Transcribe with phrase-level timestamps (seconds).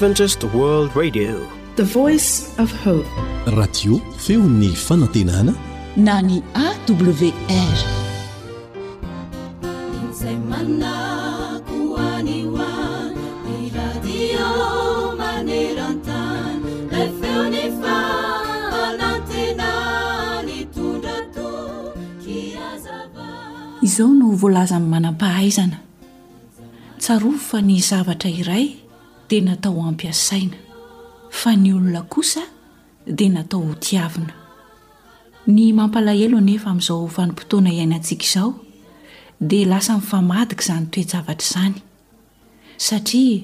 [0.00, 1.36] radio
[4.16, 5.54] feo ny fanantenana
[5.96, 7.32] na ny awrizao
[24.14, 25.76] no volaza n manambahaizana
[26.98, 28.88] tsarofa ny zavatra iray
[29.30, 30.56] di natao ho ampiasaina
[31.38, 32.42] fa ny olona kosa
[33.16, 34.34] dia natao ho tiavina
[35.56, 38.50] ny mampalahelo anefa amin'izao ofanim-potoana ihainantsika izao
[39.50, 41.76] dia lasa nifamadika izany toejavatra izany
[42.86, 43.38] satria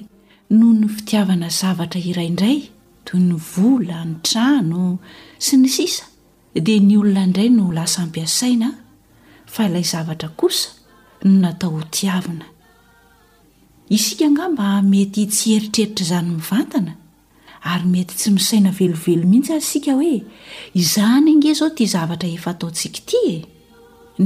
[0.57, 2.57] noho ny fitiavana zavatra iraiindray
[3.05, 4.83] toy ny vola ny trano
[5.45, 6.05] sy ny sisa
[6.65, 8.69] dia ny olona indray no lasa ampiasaina
[9.53, 10.69] fa ilay zavatra kosa
[11.25, 12.45] no natao ho tiavina
[13.89, 16.93] isika nga mba mety tsy heritreritra izany mivantana
[17.71, 20.15] ary mety tsy misaina velovelo mihitsy asika hoe
[20.81, 23.37] izany ange zao ti zavatra efa taontsika iti e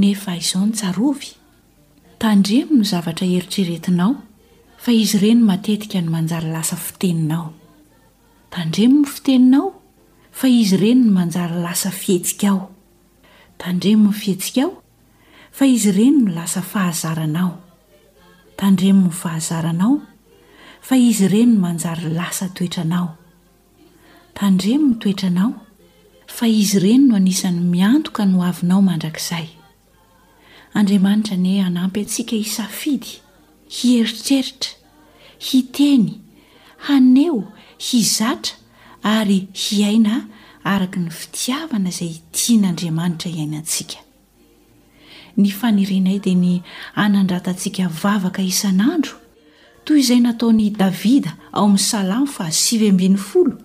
[0.00, 1.28] neefa izao nytsarovy
[2.22, 4.14] tandremo ny zavatra eritreretinao
[4.82, 7.52] fa izy ireny matetika ny manjara lasa fiteninao
[8.50, 9.68] tandremo ny fiteninao
[10.40, 12.62] fa izy ireny ny manjara lasa fihetsika aho
[13.62, 14.72] tandrem ny fihetsika ao
[15.54, 17.61] fa izy reny no la
[18.62, 19.94] tandremo 'ny fahazaranao
[20.86, 23.06] fa izy ireny no manjary lasa toetranao
[24.38, 25.48] tandremo no toetranao
[26.36, 29.48] fa izy ireny no anisan'ny miantoka no avinao mandrakizay
[30.78, 33.12] andriamanitra ny hanampy atsika hisafidy
[33.76, 34.72] hieritreritra
[35.48, 36.06] hiteny
[36.86, 37.40] haneo
[37.88, 38.54] hizatra
[39.14, 40.14] ary hiaina
[40.74, 43.98] araka ny fitiavana izay tian'andriamanitra iainantsika
[45.36, 46.60] ny fanirinay dia ny
[46.96, 49.16] hanandratantsika vavaka isan'andro
[49.86, 53.56] toy izay nataony davida ao amin'ny salamo fa asivybn'y folo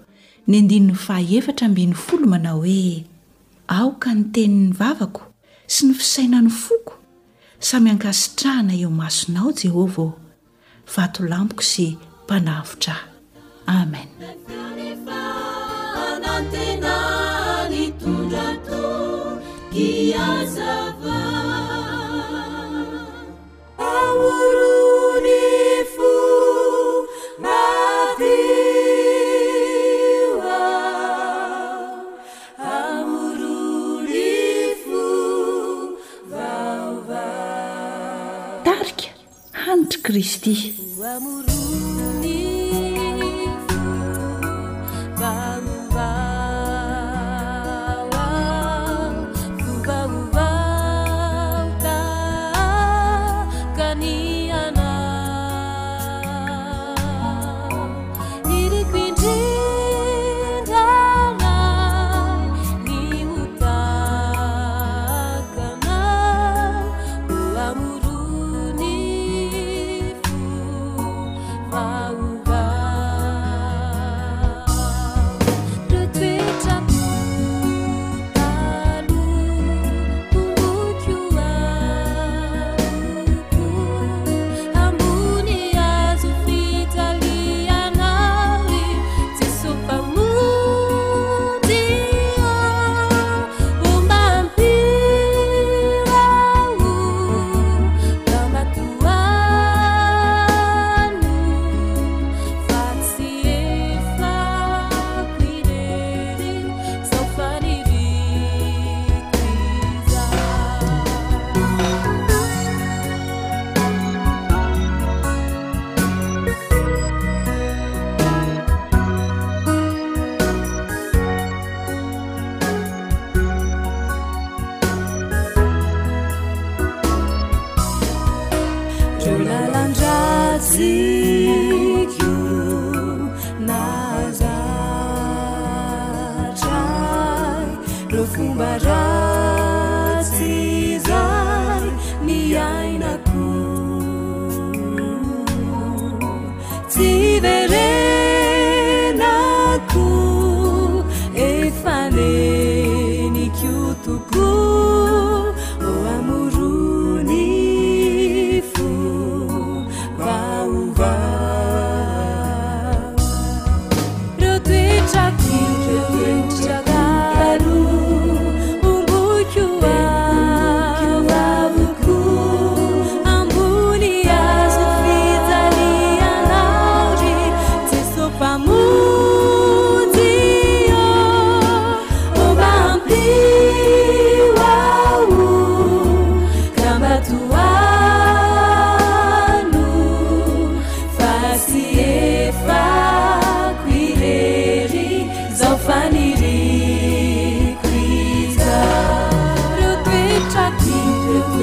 [0.48, 3.04] ny andininy fahaefatra bn'ny folo manao hoe
[3.68, 5.24] aoka ny tenin'ny vavako
[5.68, 6.94] sy ny fisaina ny foko
[7.60, 10.20] samy ankasitrahana eo masonao jehovah ao
[10.96, 11.88] vatolampiko sy
[12.24, 12.96] mpanavotra
[13.68, 14.08] h amen
[38.66, 39.10] tarika
[39.54, 40.54] hanitri kristy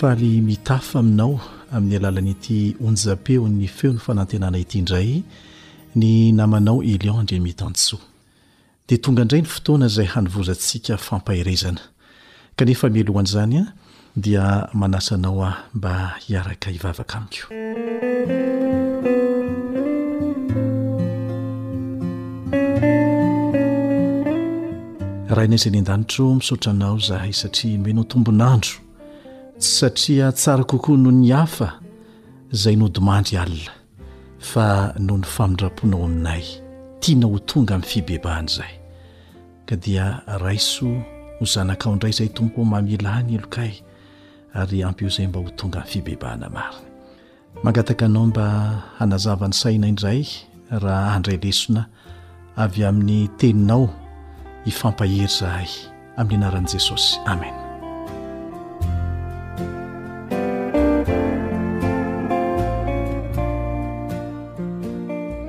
[0.00, 1.40] faly mitafa aminao
[1.72, 5.22] amin'ny alalanyity onjapeo ny feo ny fanantenana ity indray
[5.94, 8.00] ny namanao elion ndremetansoa
[8.88, 11.80] dea tonga indray ny fotoana zay hanivozantsika fampahirezana
[12.56, 13.64] kanefa mialohana zany a
[14.16, 17.46] dia manasa anao ah mba hiaraka ivavaka amiko
[25.30, 28.70] raha inayizay ny an-danitro misaotranao zahay satria menao tombonandro
[29.62, 31.80] satria tsara kokoa noho ny hafa
[32.52, 33.72] zay nodimandry alina
[34.38, 36.42] fa no ny famindrapoanao aminay
[37.00, 38.72] tiana ho tonga amin'ny fibebahana izay
[39.66, 40.88] ka dia raiso
[41.40, 43.72] ho zanakao indray izay tompo mamila ny elokay
[44.54, 46.88] ary ampyo izay mba ho tonga amin'ny fibebahana mariny
[47.62, 48.48] mangataka anao mba
[48.98, 50.26] hanazavany saina indray
[50.70, 51.86] raha handray lesona
[52.56, 53.90] avy amin'ny teninao
[54.64, 55.68] hifampahery zahay
[56.16, 57.59] amin'ny anaran'i jesosy amen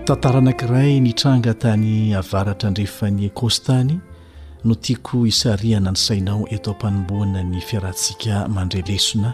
[0.05, 3.93] tantara anakiray nitranga tany avaratra ndrehefany ekostany
[4.65, 9.29] no tiako isariana ny sainao eto m-panomboana ny fiarantsika mandrelesona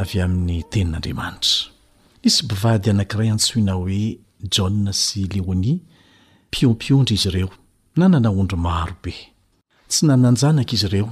[0.00, 1.58] avy amin'ny tenin'andriamanitra
[2.28, 4.02] isy bivady anankiray antsoina hoe
[4.54, 4.72] jaoh
[5.04, 5.72] sy leoni
[6.48, 7.50] mpiompiondra izy ireo
[7.98, 9.14] na nanaondry marobe
[9.90, 11.08] tsy nananjanaka izy ireo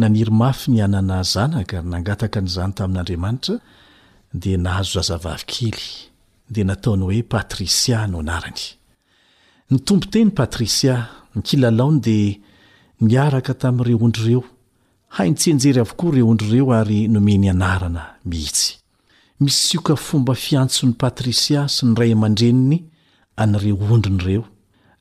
[0.00, 3.56] nanirymafy ny anana zanaka nangataka n'izany tamin'andriamanitra
[4.40, 5.84] dia nahazo zazavavykely
[6.46, 8.60] dea nataony hoe patrisia no anarany
[9.70, 10.96] ny tompoteny patrisia
[11.34, 12.40] ny kilalaony dea
[13.00, 14.44] miaraka tamin'ire ondry ireo
[15.16, 18.76] hainytsenjery avokoa re ondro ireo ary nomeny anarana mihitsy
[19.40, 22.78] misy sioka fomba fiantson'ny patrisia sy ny ray aman-dreniny
[23.36, 24.44] anyre ondrin'reo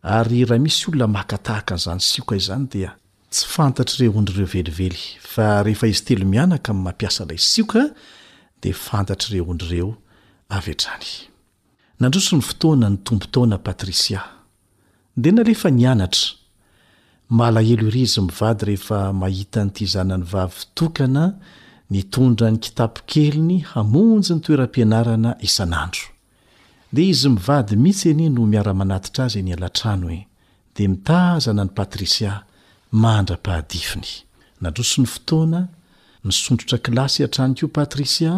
[0.02, 2.92] ary raha misy olona makatahaka n'zany sioka izzany dia
[3.32, 4.96] tsy fantatry re ondr reo velively
[5.34, 7.84] fa rehefa izy telo mianaka m'mampiasa lay sika
[8.64, 9.92] de fantatry re ondry reo
[10.50, 11.33] av etrzany
[12.04, 14.22] nandroso ny fotoana ny tombo taona patrisia
[15.22, 16.28] dia na lefa ny anatra
[17.38, 21.24] malahelo iry izy mivady rehefa mahita nyiti zanany vavy tokana
[21.90, 26.06] nitondra ny kitapokeliny hamonjy ny toeram-pianarana isan'andro
[26.94, 30.20] dia izy mivady mihisy ene no miara-manatitra azy eny alatrano e
[30.76, 32.32] dia mitaazana ny patrisia
[33.04, 34.10] mahndra-pahadifiny
[34.62, 35.60] nandroso ny fotoana
[36.26, 38.34] ny sondrotra kilasy antrany ko patrisia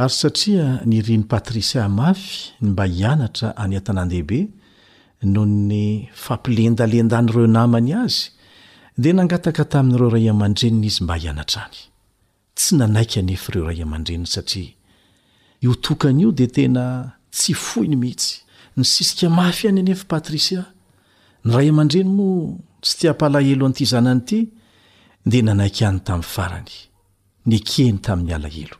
[0.00, 4.48] ary satria nyriny patrisia mafy mba hianatra any atanandehibe
[5.22, 8.26] nohony fampilendalenda nyireo namany azy
[9.02, 11.44] de nangataka tamin'ireo ray aman-drenna imbaennany
[16.38, 16.84] de tena
[17.36, 18.32] tsy fohiny mihitsy
[18.76, 20.62] ny sisika mafy any anefa patrisia
[21.44, 22.52] ny ray aman-dreny moa
[22.88, 24.40] sy tiampalahelo anity zananyity
[25.26, 26.72] deaany tayfarany
[27.50, 28.79] nykeny tamin'ny alahelo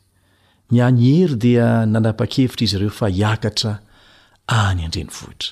[0.71, 3.73] ny anyhery dia nanapa-kevitra izy ireo fa hiakatra
[4.63, 5.51] any andreny vohitra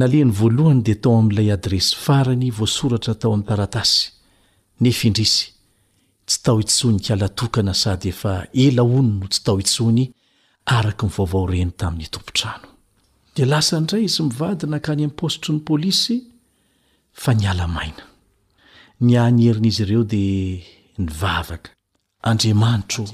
[0.00, 4.00] naleny voalohany de tao am'ilay adresy farany voasoratra tao amin'ny taratasy
[4.84, 5.42] nefindrisy
[6.28, 8.32] tsy tao itsony kialatokana sady efa
[8.64, 10.04] ela onono tsy tao itsony
[10.76, 12.68] araka nivaovao reny tamin'ny tompontrano
[13.36, 16.16] de lasa ndray izy mivady na ankany amiypostron'ny pôlisy
[17.22, 18.02] fa ny alamaina
[19.04, 20.24] ny any herin'izy ireo di
[21.04, 21.68] nyvavaka
[22.30, 23.04] andriamanitro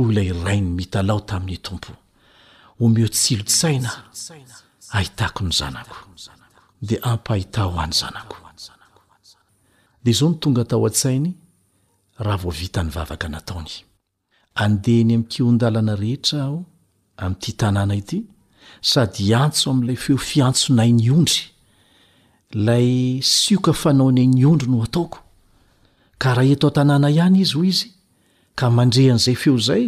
[0.00, 1.92] oy lay rai ny mitalao tamin'ny tompo
[2.80, 3.90] omeho tsilotsaina
[4.96, 5.96] ahitako ny zanako
[6.82, 8.36] de ampahitaho any zanako
[10.04, 11.30] de zao ny tonga atao an-tsainy
[12.24, 13.74] raha vovita ny vavaka nataony
[14.62, 16.58] andehny am'kiondalana rehetra aho
[17.24, 18.18] ami'ity tanàna ity
[18.90, 21.44] sady antso am'ilay feo fiantsonay ny ondry
[22.66, 22.90] lay
[23.36, 25.18] sioka fanaonyay ny ondry no ataoko
[26.20, 27.90] ka raha ito tanàna ihany izy hoy izy
[28.60, 29.84] ka mandrehan' izay feo zay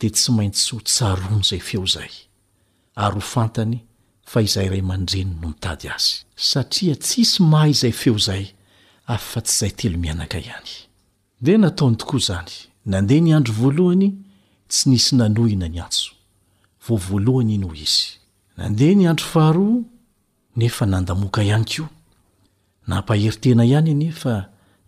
[0.00, 2.12] de tsy maintsy ho tsaroan' izay feo zay
[3.04, 3.78] ary ho fantany
[4.30, 6.10] fa izay iray mandreny no mitady azy
[6.48, 8.44] satria tsisy maha izay feo zay
[9.14, 10.70] af fa tsy izay telo mianaka ihany
[11.44, 12.52] de nataony tokoa izany
[12.92, 14.08] nandeha ny andro voalohany
[14.70, 16.10] tsy nisy nanohina ny antso
[16.84, 18.04] vo voalohany noho izy
[18.60, 19.78] nandeha ny andro faharoa
[20.58, 21.90] nefa nandamoka ihany koa
[22.88, 24.34] nampaheritena ihany nefa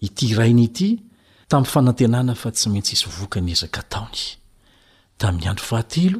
[0.07, 0.91] ity irainy ity
[1.49, 4.23] tamin'ny fanantenana fa tsy maintsy isy voka ny ezaka taony
[5.21, 6.19] tamin'ny andro fahatio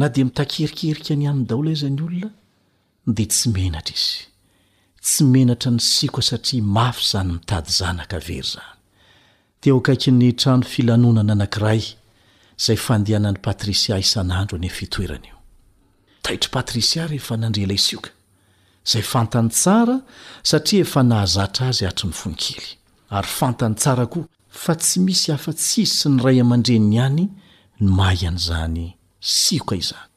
[0.01, 2.29] na de mitakerikerika ny am'ny daola izanyolona
[3.15, 4.05] de tsy enatra iz
[5.01, 5.23] tsy
[5.53, 14.57] entra ny ia satria afy zany mitady zanaka ey zayteokainy trano filanonana anankayayndean'y patrisia isan'anro
[14.63, 15.35] nyfoeno
[16.25, 18.09] taitrparia rehefa narela sika
[18.85, 19.99] zay fantany tsara
[20.43, 22.67] satria efa nahazatra azy hatry ny foninkely
[23.17, 24.25] ary fantany tsara koa
[24.63, 27.23] fa tsy misy hafa-tsisy sy ny ray aman-dreniny hany
[27.83, 28.85] no may an'izany
[29.41, 30.09] sioka izany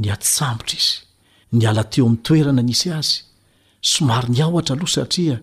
[0.00, 0.96] ny atsambotra izy
[1.56, 3.18] ny ala teo amin'ny toerana nisy azy
[3.92, 5.36] somary ny aoatra aloha satria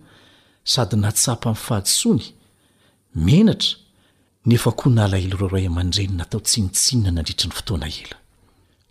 [0.72, 2.24] sady natsapa min'ny fahadisony
[3.26, 3.72] menatra
[4.48, 8.16] nefa koa n ala helo ireo ray aman-drenyy natao tsinitsinina n andritra ny fotoana ela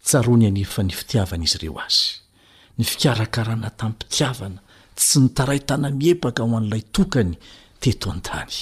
[0.07, 2.26] tsarony any efa ny fitiavana izy ireo azy
[2.77, 4.59] ny fikarakarana taminny mpitiavana
[4.95, 7.31] tsy nytarai tana mihepaka ho an'ilay tokany
[7.83, 8.55] teto an-tany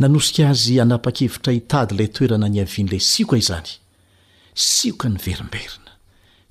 [0.00, 3.70] nanosika azy anapa-kevitra hitady ilay toerana ny aviany ilay sioka izany
[4.64, 5.92] sioka ny verimberina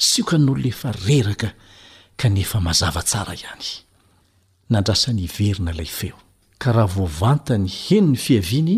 [0.08, 1.50] sioka nolona efa reraka
[2.20, 3.68] ka nyefa mazava tsara ihany
[4.72, 6.18] nandrasany iverina ilay feo
[6.62, 8.76] ka raha voavantany heno ny fiaviany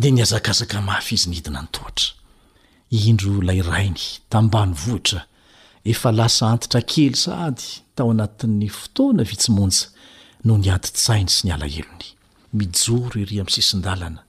[0.00, 2.08] dia ny azakazaka mafy izy ny hidina nytoatra
[3.08, 5.20] indro ilay rainy tambany vohitra
[5.84, 9.84] efa lasa antitra kely sady tao anatin'ny fotoana vitsimontsa
[10.44, 12.06] no nyantitsainy sy ny alahelony
[12.58, 14.20] mijoro iry amin'nysisin-dalana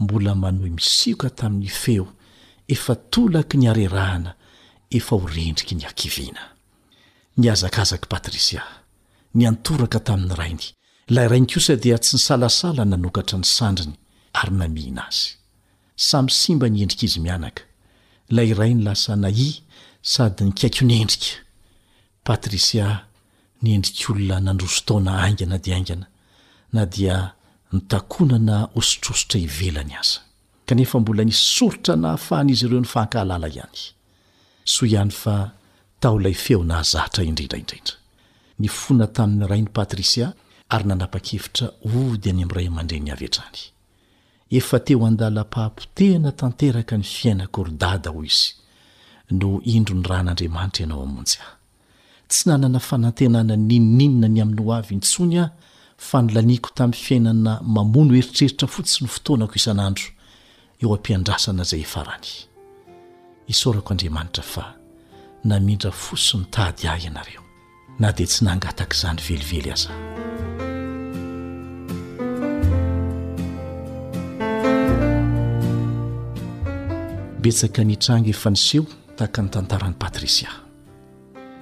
[0.00, 2.06] mbola manohy misioka tamin'ny feo
[2.74, 4.32] efa tolaky ny arerahana
[4.98, 6.44] efa horendriky ny akiviana
[7.36, 8.62] ny azakazaka patrisia
[9.34, 10.66] ny antoraka tamin'ny rainy
[11.14, 13.94] lay irainy kosa dia tsy nysalasala nanokatra ny sandriny
[14.40, 15.30] ary namiina azy
[16.08, 17.62] samy simba ny endrika izy mianaka
[18.32, 19.63] la irai ny lasa nai
[20.06, 21.26] sady ny kaiko nendrika
[22.24, 22.86] patrisia
[23.62, 26.06] nendrika olona nandroso taona aingana dia aingana
[26.72, 27.32] na dia
[27.72, 30.20] nitakonana osotrosotra hivelany aza
[30.66, 33.78] kanefa mbola nisorotra na hafahana izy ireo ny fankahalala ihany
[34.64, 35.50] soa ihany fa
[36.00, 37.94] tao lay feona zahtra indrindraindrindra
[38.58, 40.26] ny fona tamin'ny ray ny patrisia
[40.68, 43.60] ary nanapa-kevitra ody any am''iray mandre ny avy hatrany
[44.58, 48.50] efa teo andalapahapotena tanteraka ny fiainakordada ho izy
[49.30, 51.56] no indro ny ran'andriamanitra ianao amonjy aho
[52.28, 55.48] tsy nanana fanantenana n ninininina ny amin'ny ho avy intsonyao
[55.98, 60.04] fa nylaniako tami'ny fiainana mamono heritreritra fotsi ny fotoanako isanandro
[60.82, 62.28] eo ampiandrasana izay efarany
[63.48, 64.74] isaorako andriamanitra fa
[65.44, 67.42] namindra fosiny tady ahy ianareo
[67.98, 69.88] na dia tsy nangataka izany velively aza
[77.40, 78.86] betsaka nytranga efa niseho
[79.18, 80.50] taka ny tantaran'ny patrisia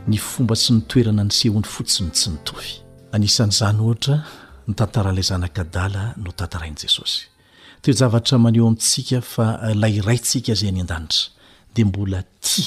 [0.08, 2.70] ny fomba sy nitoerana ny sehoany fotsiny tsy nitovy
[3.14, 4.16] anisan'n'izany ohatra
[4.68, 7.22] ny tantara'ilay zanaka dala no tantarain' jesosy
[7.82, 11.30] toe zavatra maneo amitsika fa eh, lay raytsika zay ny an-danitra
[11.74, 12.64] de mbola ti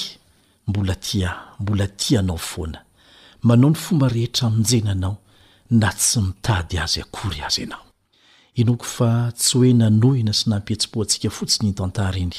[0.68, 2.80] mbola tiah mbola ti anao foana
[3.46, 5.16] manao ny fomba rehetra amin'jena anao
[5.80, 7.84] na tsy mitady azy akory azy anao
[8.60, 12.38] inoko fa tsy hoe nanohina sy nampietsi-po antsika fotsiny inytantaraeny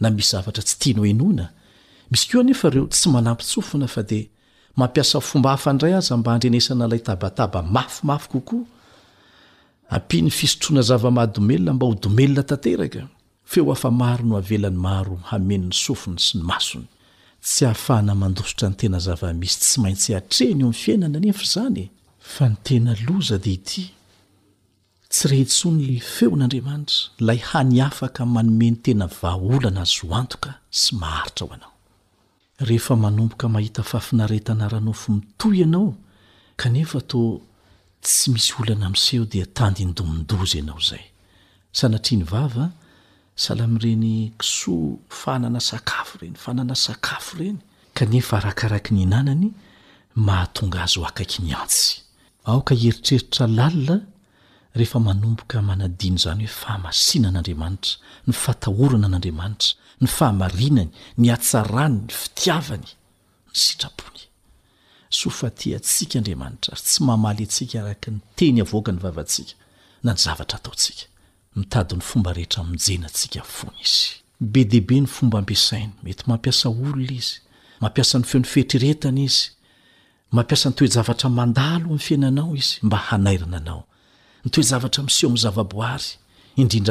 [0.00, 1.46] na misy zavatra tsy tia no enona
[2.10, 4.20] misy keo nefa reo tsy manampytsofina fa de
[4.78, 8.64] mampiasa fomba hafandray azy mba handrenesana lay tabataba mafimafy kokoa
[9.94, 13.02] ampiny fisotroana zavamahadmelona mba ho domelona taterka
[13.50, 16.88] feo afa maro no avelany maro hamenny sofiny sy ny masony
[17.44, 21.86] tsy ahafahana mandositra ny tena zavamisy tsy maintsy atreny eo ami'nyfiainana nef zany e.
[22.34, 23.84] fa ny tenaloza de ity
[25.18, 31.44] tsy rehetso ny feon'andriamanitra lay hany afaka manome ny tena vaolana azo antoka sy maharitra
[31.46, 31.72] ho anao
[32.68, 35.90] rehefa manomboka mahita fahafinaretana ranaofo mitoy ianao
[36.60, 37.16] kanefa t
[38.04, 41.04] tsy misy olana mseho dia tandyndomindozy ianao zay
[41.78, 42.64] sanatiany vava
[43.44, 47.58] salamreny ksoa fanana sakafo reny fanana sakafo reny
[47.98, 49.48] kanefa arakaraky ny nanany
[50.26, 53.46] mahatonga azo akaky ny antsyeitreitra
[54.80, 57.94] refa manomboka manadiany zany hoe fahamasina an'andriamanitra
[58.28, 59.70] ny fatahorana an'andriamanitra
[60.02, 64.22] ny fahamarinany ny atsarany ny fitiavany ny sitrapony
[65.18, 69.54] sofati atsika andriamanitra ary tsy mamaly antsika araka ny teny avoaka ny vavantsika
[70.04, 71.04] na ny zavatra ataotsika
[71.60, 74.04] mitady n'ny fomba rehetra minjenantsika fony izy
[74.52, 77.34] be dehaibe ny fomba ampiasainy mety mampiasa olona izy
[77.82, 79.42] mampiasany feo 'ny fetriretana izy
[80.34, 83.82] mampiasa ny toezavatra mandalo amin'ny fiainanao izy mba hanairana anao
[84.44, 86.02] ntoe zavatra miseho mzavaboary
[86.62, 86.88] inrind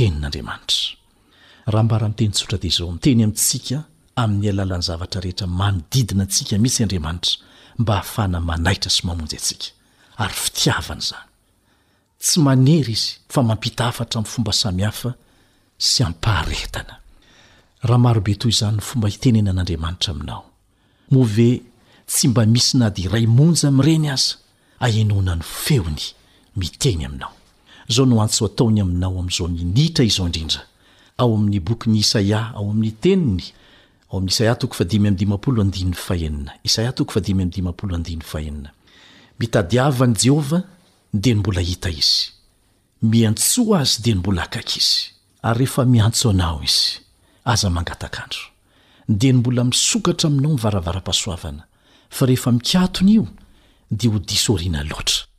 [0.00, 3.78] nnn'hbitenysora de aomiteny amintsika
[4.22, 6.88] amin'ny alalan'ny zavatra rehetra manodiina tsikaihisym
[7.86, 8.02] haaa
[8.96, 9.10] sy
[10.94, 10.98] n
[12.22, 15.10] tsy manery izy fa mampita hafatram'ny fomba samihafa
[15.78, 16.06] sye
[18.42, 21.50] toznynfomba itenen n'aaraaiaoove
[22.12, 24.34] tsy mba misy na dy iray monja mreny aza
[24.86, 26.04] ahnona ny feony
[26.60, 27.32] miteny aminao
[27.88, 30.60] zao no antso ataony aminao amn'izao ninitra izao inrindra
[31.20, 33.42] ao amin'ny bokyny isaia ao amin'ny tenny
[34.10, 35.12] a'ne
[41.12, 43.30] de ny mbola iaiia
[43.80, 44.54] azy de ny mbola i
[45.58, 46.62] yefa iaoaao
[49.12, 51.62] ide ny mbola misokatra aminaomivaravaraasoavana
[52.20, 53.26] a rehefa mikatonyio
[53.90, 55.29] de ho disinaora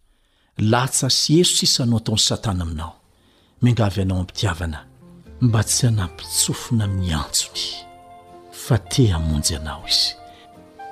[0.62, 2.94] latsa sy eso sisanao ataon'ny satana aminao
[3.62, 4.80] miangavy anao ampitiavana
[5.46, 7.64] mba tsy hanampitsofina miantjony
[8.64, 10.10] fa te hamonjy anao izy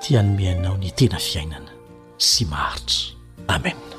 [0.01, 1.71] ti anomeanao ny tena fiainana
[2.29, 3.13] sy maharitra
[3.55, 3.98] amena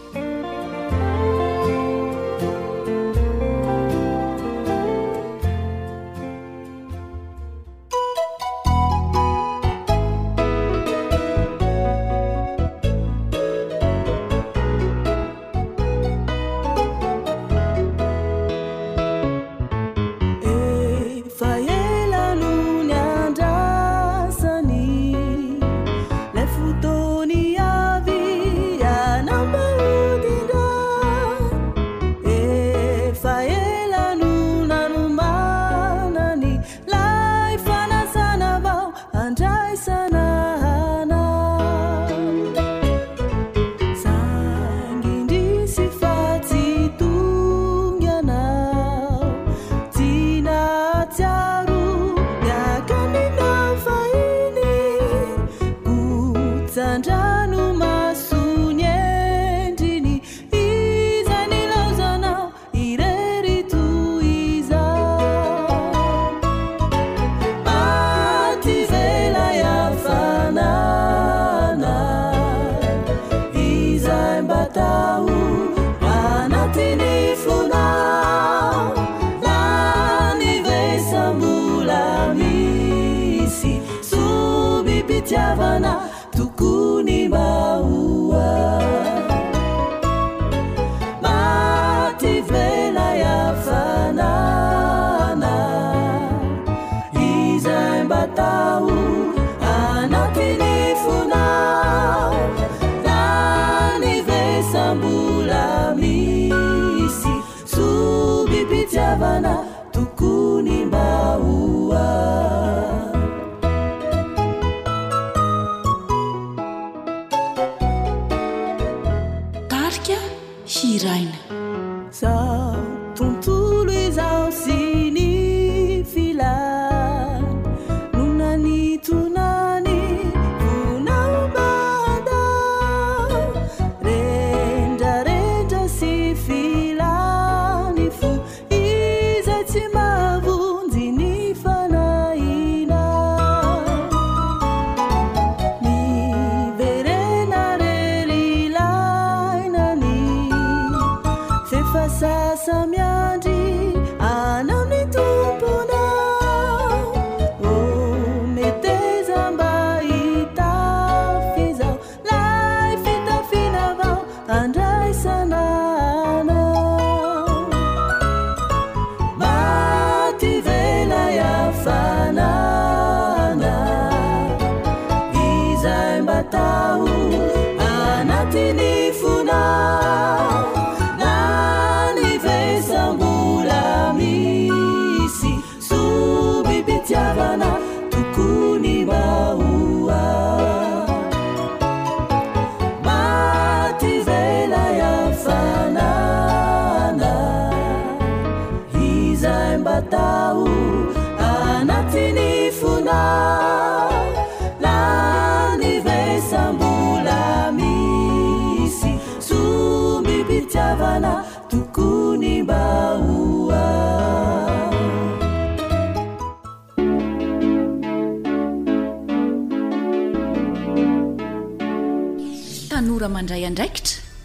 [223.69, 224.01] drik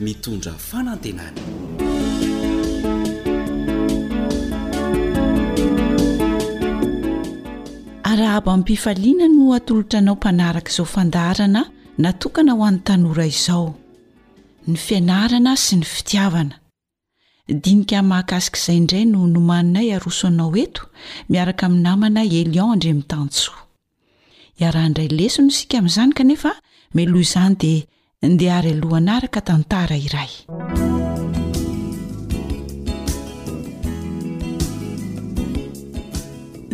[0.06, 1.38] mitondra fanantenany
[8.12, 11.62] arahaby amypifaliana no atolotranao mpanaraka izao fandarana
[12.04, 13.65] natokana ho any tanora izao
[14.67, 16.56] ny fianarana sy ny fitiavana
[17.63, 20.82] dinika mahakasikaizandray no nomanina iarosoanao eto
[21.32, 23.51] miaraka amy namana elion andr mitanso
[24.62, 26.51] iarahandray lesono sika amy zany kanefa
[26.95, 27.84] melo izany dia
[28.29, 30.31] ndea ary alohanaaraka tantara iray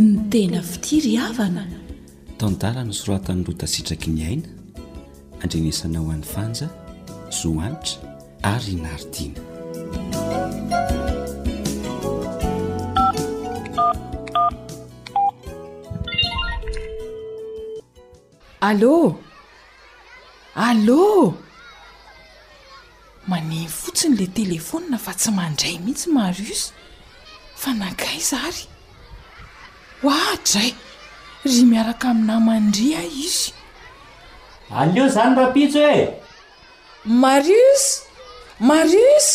[0.04, 1.64] ny tena fitiryhavana
[2.40, 4.48] tantara ny soratany lotasitraky nyaina
[5.44, 6.68] andrenesanaho an'ny fanja
[7.40, 8.00] zoanitra
[8.54, 9.40] ary naridina
[18.70, 19.12] allôa
[20.58, 21.32] allôa
[23.28, 26.64] manemy fotsiny lay telefôna fa tsy mandray mihitsy marius
[27.56, 28.68] fa nagay zary
[30.04, 30.76] hoahdray
[31.48, 33.54] ry miaraka aminamandria ah izy
[34.80, 36.08] aleo zany rapitso hoe
[37.24, 37.84] marius
[38.70, 39.28] marius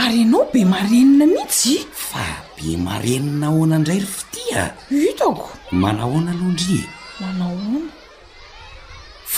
[0.00, 1.74] ary ianao be marenina mihitsy
[2.08, 2.24] fa
[2.56, 4.62] be mareninahoana indray ry fatia
[5.10, 5.48] itako
[5.82, 6.88] manahoana londria
[7.20, 7.97] manaohoana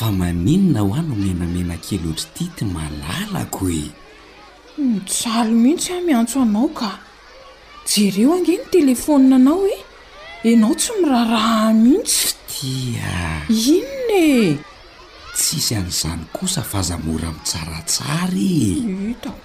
[0.00, 3.92] fa maninona ho a no menamena kelyoatra ty ty malalako hoe
[4.80, 6.90] mijalo hmm, mihitsy ah miantso anao ka
[7.90, 9.76] jereo ange ny telefônina anao e
[10.48, 14.58] ianao tsy miraharaha mihitsy dia inone
[15.36, 19.40] tsisy an'izany kosa fazamora ami'tsaratsaraitao e.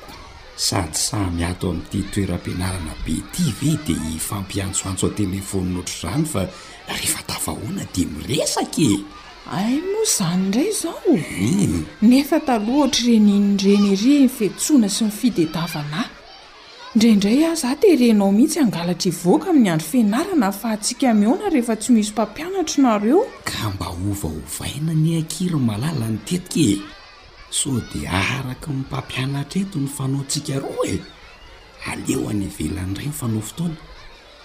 [0.67, 6.41] sady samy ato amin'ity toerampianarana be ty ve dea hifampiantsoantso a telefoninaotra zany fa
[6.97, 8.93] rehefa tavahoana di miresakae
[9.51, 11.85] ai moa zany ndray zaho eh.
[12.01, 16.09] nefa talohaohatra renynreneri infitsoana sy nyfidetavanahy
[16.93, 21.75] indraindray ah zah de renao mihitsy angalatra hivoaka amin'ny andro fianarana fa atsiaka miona rehefa
[21.77, 26.83] tsy misy mpampianatra nareo ka mba ovahovaina ny akiry malala ny tetika e
[27.49, 30.97] so de araka nimpampianatra eto ny fanaotsika ro e
[31.85, 33.77] aleoany velan'nyiray ny fanao fotoana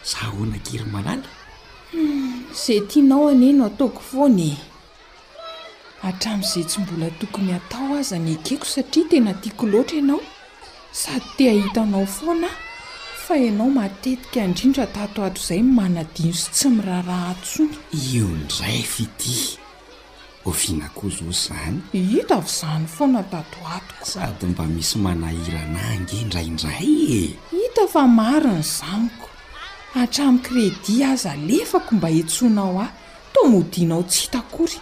[0.04, 1.26] za hoana akiry malala
[1.92, 4.56] hmm, zay tianao ane no ataoko foanye
[6.02, 10.20] atram'izay tsy mbola tokony atao aza ny akeko satria tena tiako loatra ianao
[10.92, 12.48] sady tia hitanao fona
[13.26, 17.76] fa anao matetika andrindra tatoato izay manadinoso tsy miraha raha atsona
[18.12, 19.58] io ndray fa ity
[20.44, 27.36] ovina ko zo zany hita v zany fona tatoatoko sady mba misy manahira anangyndraindray e.
[27.52, 29.28] hita fa mari ny zaniko
[29.94, 32.90] atram'y crédi aza lefako mba etsonao ah
[33.32, 34.80] tomodinao tsy hitakory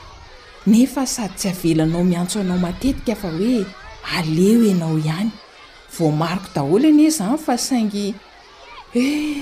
[0.70, 3.66] nefa sady tsy avelanao miantso anao matetika fa hoe
[4.16, 5.30] aleo ianao ihany
[5.96, 8.06] vo mariko daholo any zany fa saingy
[9.00, 9.36] eh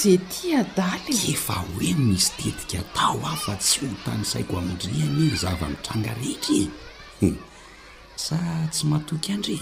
[0.00, 5.28] zay ty adaly efa hoe misy tetika atao aofa tsy ho tany saiko amindriany ny
[5.42, 6.60] zavanitranga rehetry
[7.20, 7.36] hm,
[8.24, 8.36] sa
[8.72, 9.56] tsy mahatoky andre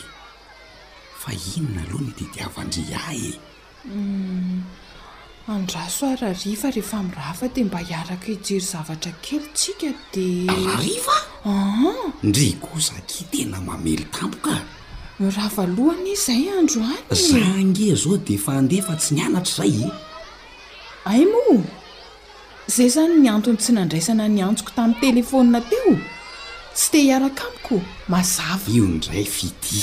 [1.22, 3.30] fa inona aloha notetiavan-dry a e
[3.86, 4.60] hmm,
[5.48, 11.16] andrasoararifa rehefa mrafa dy mba hiaraka ijery zavatra kely tsika diraharifa
[12.22, 14.54] ndrykozaki tena mamely tampoka
[15.20, 19.82] ny rafalohany izay andro a za nge zao de fa andefa tsy nianatra zay
[21.04, 21.66] ay moa
[22.66, 25.98] zay zany nyantony tsy nandraisana ny anjoko tamin'ny telefônina tyo
[26.74, 29.82] tsy de hiarakamiko mazava io indray fidi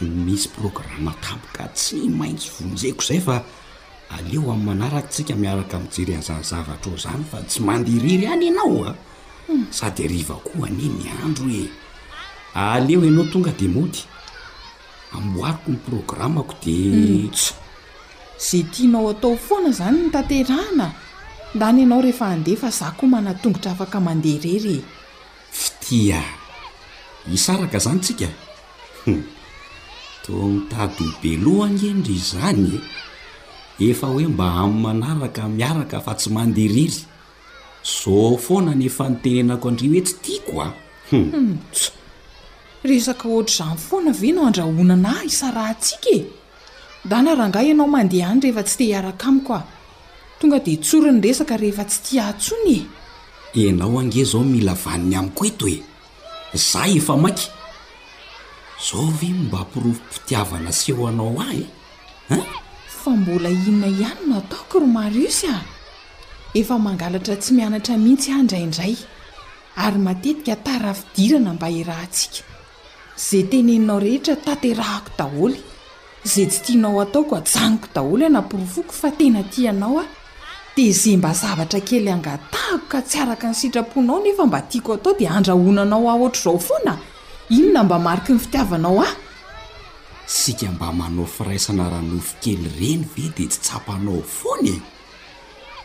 [0.00, 3.44] misy programma tampoka tsy maintsy vonjeko zayfa
[4.10, 8.90] aleo ami' manarak tsika miaraka mjery anzanzavatra eo zany fa tsy mandeharery any ianaoa
[9.46, 9.64] hmm.
[9.78, 11.64] sady ariva ko ane ni andro oe
[12.74, 14.02] aleo ianao tonga de moty
[15.16, 16.80] amboariko ny programako de
[17.30, 18.36] tsaoo
[27.36, 28.30] zariaka zanytsia
[30.24, 32.80] to n tady beloangendry zany
[33.88, 36.96] efa hoe mba amin'y manaraka miaraka fa tsy mandehariry
[37.96, 40.68] zao foana ny fa notenenako andri hoe tsy tiako a
[41.10, 41.58] humus hmm.
[42.90, 46.20] resaka ohatra zany foana ave nao andrahonana ah isarah ntsika e
[47.10, 49.60] da na rangahy ianao mandeha any rehefa tsy te hiaraka amiko a
[50.38, 52.76] tonga dea tsoriny resaka rehefa tsy ti ahtsony
[53.54, 55.76] e ianao ange zao mila vaniny amiko etoe
[56.64, 57.46] za efa maky
[58.86, 61.62] zao ve o mba apirofompitiavana seho anao a e
[62.34, 62.42] an
[63.04, 65.02] fa mboainona ihanno ataoo
[66.60, 68.94] afmangalatra tsy mianatra mihitsy andraindray
[69.84, 72.42] ary matetika tarafidirana mba irahtsika
[73.26, 75.58] zay teneinao rehetra taterahako daholy
[76.32, 80.04] zay tsy tianao ataoko ajaniko daholy anaporofoko fa tena tianaoa
[80.76, 85.14] d za mba zavatra kely angatahako ka tsy araka ny sitraponao nefa mba tiako atao
[85.18, 86.94] d andrahonanao aharaonanmiky
[88.84, 89.06] nyi
[90.30, 94.76] sika mba manao firaisana ranofo kely reny ve de tsy tsapanao fonye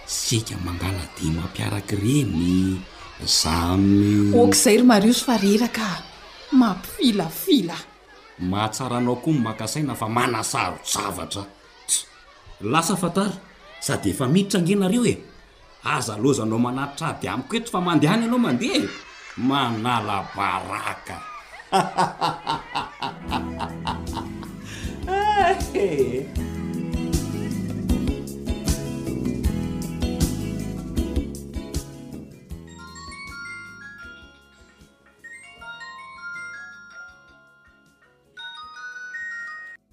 [0.05, 2.77] sika mangana de mampiaraka reny
[3.37, 5.87] zamy oka zay ry mariosy fa reraka
[6.59, 7.77] mampilafila
[8.49, 11.43] mahatsara anao koa ny makasaina fa manasaro zavatra
[11.89, 11.97] ty
[12.71, 13.35] lasa fatara
[13.85, 15.15] sady efa miditra angenareo e
[15.95, 18.89] aza lozanao manatitra adi amiko ety fa mandehany anao mandeha e
[19.49, 21.15] manala baraka
[25.75, 26.25] Eh.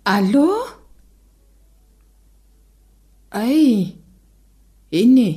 [0.04, 0.50] alo
[3.32, 3.96] ay
[5.00, 5.28] ene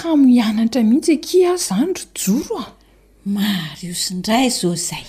[0.00, 2.66] atamihitsy ak azanro joroa
[3.34, 5.04] mahariosi indray zaoo zay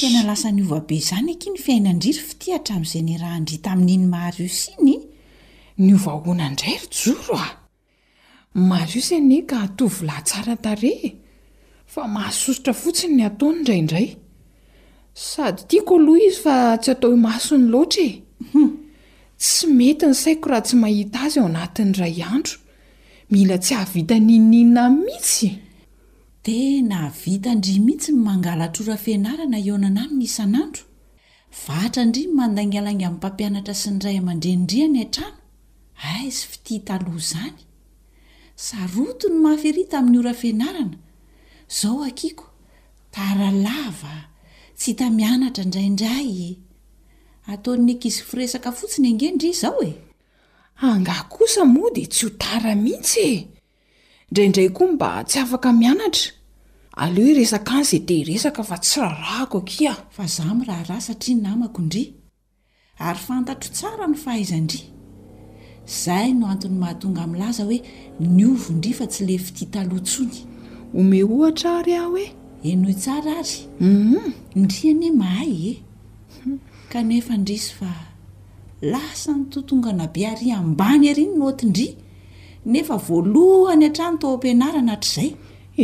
[0.00, 4.68] tena lasa ny ovabe izany aki ny fiainandriry fiti hatramin'izay ny raha ndrita amin'iny mahariosy
[4.80, 4.96] iny
[5.84, 7.52] ny ovahoana indray ry joro ao
[8.70, 10.92] maharios ene ka atovy la tsara tare
[11.92, 14.08] fa mahaososotra fotsiny ny ataony idraiindray
[15.28, 18.70] sady tiako aloha izy fa tsy atao himaso ny loatra e hmm.
[19.42, 22.56] tsy mety ny saiko raha tsy mahita azy ao anatin' iray andro
[23.30, 25.48] mila tsy hahavita ninina mihitsy
[26.44, 30.82] tena vita ndri mihitsy ny mangalatr'orafenarana eonanany ny isan'andro
[31.64, 35.38] vatra indri n mandangalangy amin'nympampianatra sy ny ray amandrendriany an-trano
[36.14, 37.58] aizy fitiataloha izany
[38.66, 40.98] saroto ny mahafirya ta amin'ny ora feanarana
[41.70, 42.46] izao akiako
[43.14, 44.14] taralava
[44.78, 46.32] tsy hitamianatra indraindray
[47.52, 49.90] ataon'ny ankizy firesaka fotsiny angeindri izaoe
[50.82, 53.48] angah kosa moa de tsy ho tara mihitsy e
[54.30, 56.30] indraindray koa mba tsy afaka mianatra
[57.02, 59.98] ale hoe resaka ny zey te resaka fa tsy rarahko akiao ah.
[60.16, 62.08] fa zaho mi raha raha satria namako indria
[63.08, 64.84] ary fantatro o tsara no fahaizandria
[66.02, 67.78] zahy no antony mahatonga min'nylaza hoe
[68.36, 70.36] ni ovo indri fa tsy lefitia talontsony
[70.98, 72.28] ome hohatra ary aho hoe
[72.70, 74.24] enoy tsara ary u mhm.
[74.58, 75.72] indriany mahay e
[76.44, 76.58] mhm.
[76.92, 77.90] kanefa ndrisy fa
[78.82, 81.94] lasa nytotongana be ary ambany aryny notiindria
[82.72, 85.32] nefa voalohany hatrano tao am-pianara anatr' izay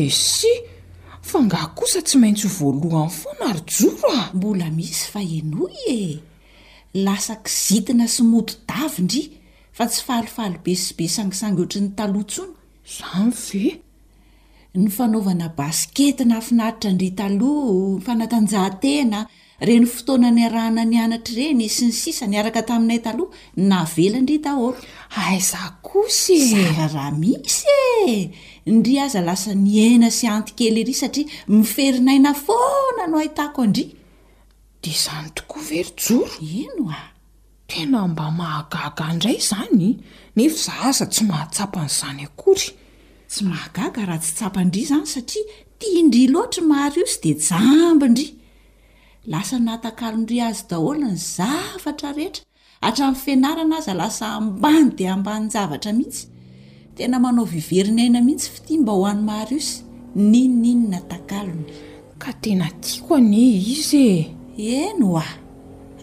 [0.03, 0.63] esy eh,
[1.29, 6.01] fanga kosa tsy maintsy h voalohany fonarojoro aho mbola misy fa enoy e
[7.05, 9.29] lasa kizitina sy modo davyindrya
[9.77, 12.55] fa tsy falifaly be sy be sangisanga oatra ny taloha ntsona
[13.29, 13.73] izany ve
[14.81, 19.19] ny fanaovana baskety na hafinaritra ndrya taloha fanatanjahantena
[19.61, 23.35] reny fotoana ny arahana ny anatr' ireny sy ny sisa ny araka taminay taloha
[23.71, 24.77] navela indri taholo
[25.23, 26.73] aizah kosyra e!
[26.79, 27.77] raha misy
[28.15, 28.17] e
[28.71, 33.91] indria aza lasa niaina sy anty kele ry satria miferinaina foana nao ahitako aindria
[34.83, 37.03] de zany tokoa very joro ino a
[37.73, 39.89] tena mba mahagaga indray zany
[40.37, 42.69] nefa za aza tsy mahatsapan'izany akory
[43.31, 45.45] tsy mahagaga raha tsy tsapandria izany satria
[45.79, 48.27] tia indria loatra maro io sy de jambandri
[49.33, 52.45] lasanahatakalondry azy daholo ny zavatra rehetra
[52.83, 56.27] hatran'ny fianarana aza lasa ambany dia ambanzavatra mihitsy
[56.97, 59.71] tena manao viverinaina mihitsy fatia mba ho an'ny mariosy
[60.15, 61.65] ninyniny natakaloi
[62.23, 63.43] ka tena tiako ane
[63.75, 64.07] izy
[64.67, 65.27] e eno oa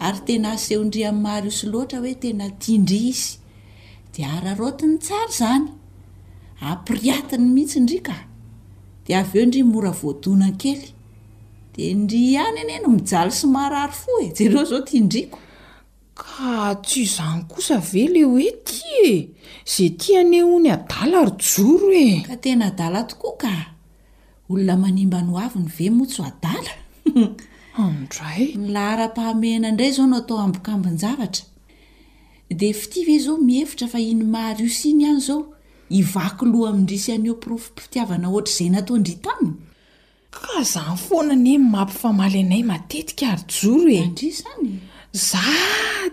[0.06, 3.30] ary tena asehondry aminymahriosy loatra hoe tena tiaindry izy
[4.12, 5.66] dia ararotiny tsara zany
[6.70, 8.14] ampiriatiny mihitsy indrika
[9.06, 10.46] dia avy eo ndri mora oana
[11.76, 15.38] di indry hany eny eno mijalo sy maharary fo e jereo izao tia indriko
[16.20, 16.52] ka
[16.86, 19.14] tsy izany kosa vele hoe ti e
[19.72, 23.54] zay ti aneho ny adala ry joro oeh ka tena adala tokoa ka
[24.50, 26.72] olona manimba ny hoavy ny ve moa tso adala
[27.82, 31.44] amindray nylahara-pahamehna indray zao no atao ambokambinyjavatra
[32.58, 35.40] dia fiti ve zao mihefitra fa iny mahariosy iny ihany zao
[35.90, 39.56] hivaky loha amindrisy anyeo mpirofo fitiavana ohatra izay nataondry taminy
[40.42, 44.72] ka za ny foana ny ny mampi famaly anay matetika ary joro edry zany
[45.28, 45.42] za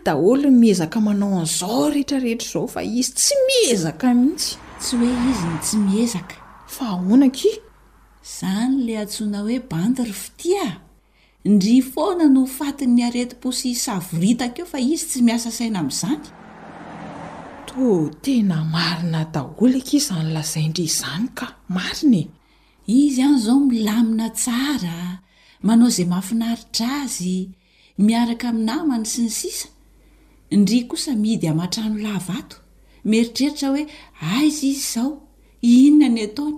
[0.06, 5.76] daholony miezaka manao an'izao rehetrarehetra zao fa izy tsy miezaka mihitsy tsy hoe izyny tsy
[5.88, 6.36] miezaka
[6.76, 7.52] fa honaki
[8.26, 10.66] izany la antsona hoe bandiry fitia
[11.52, 16.24] ndry foana no fatin'ny aretim-posy savoritaka eo fa izy tsy miasa saina amin'izany
[17.68, 17.82] to
[18.24, 21.46] tena marina daholo akizany lazai ndry zany ka
[21.78, 22.26] marinae
[22.92, 25.00] izy ihany izao milamina tsara
[25.66, 27.36] manao izay mahafinaritra azy
[28.06, 29.68] miaraka aminamany sy ny sisa
[30.54, 32.58] indri kosa midy amatrano lavato
[33.10, 33.84] mieritreritra hoe
[34.36, 35.14] aizy izy izao
[35.70, 36.58] hinona ny ataony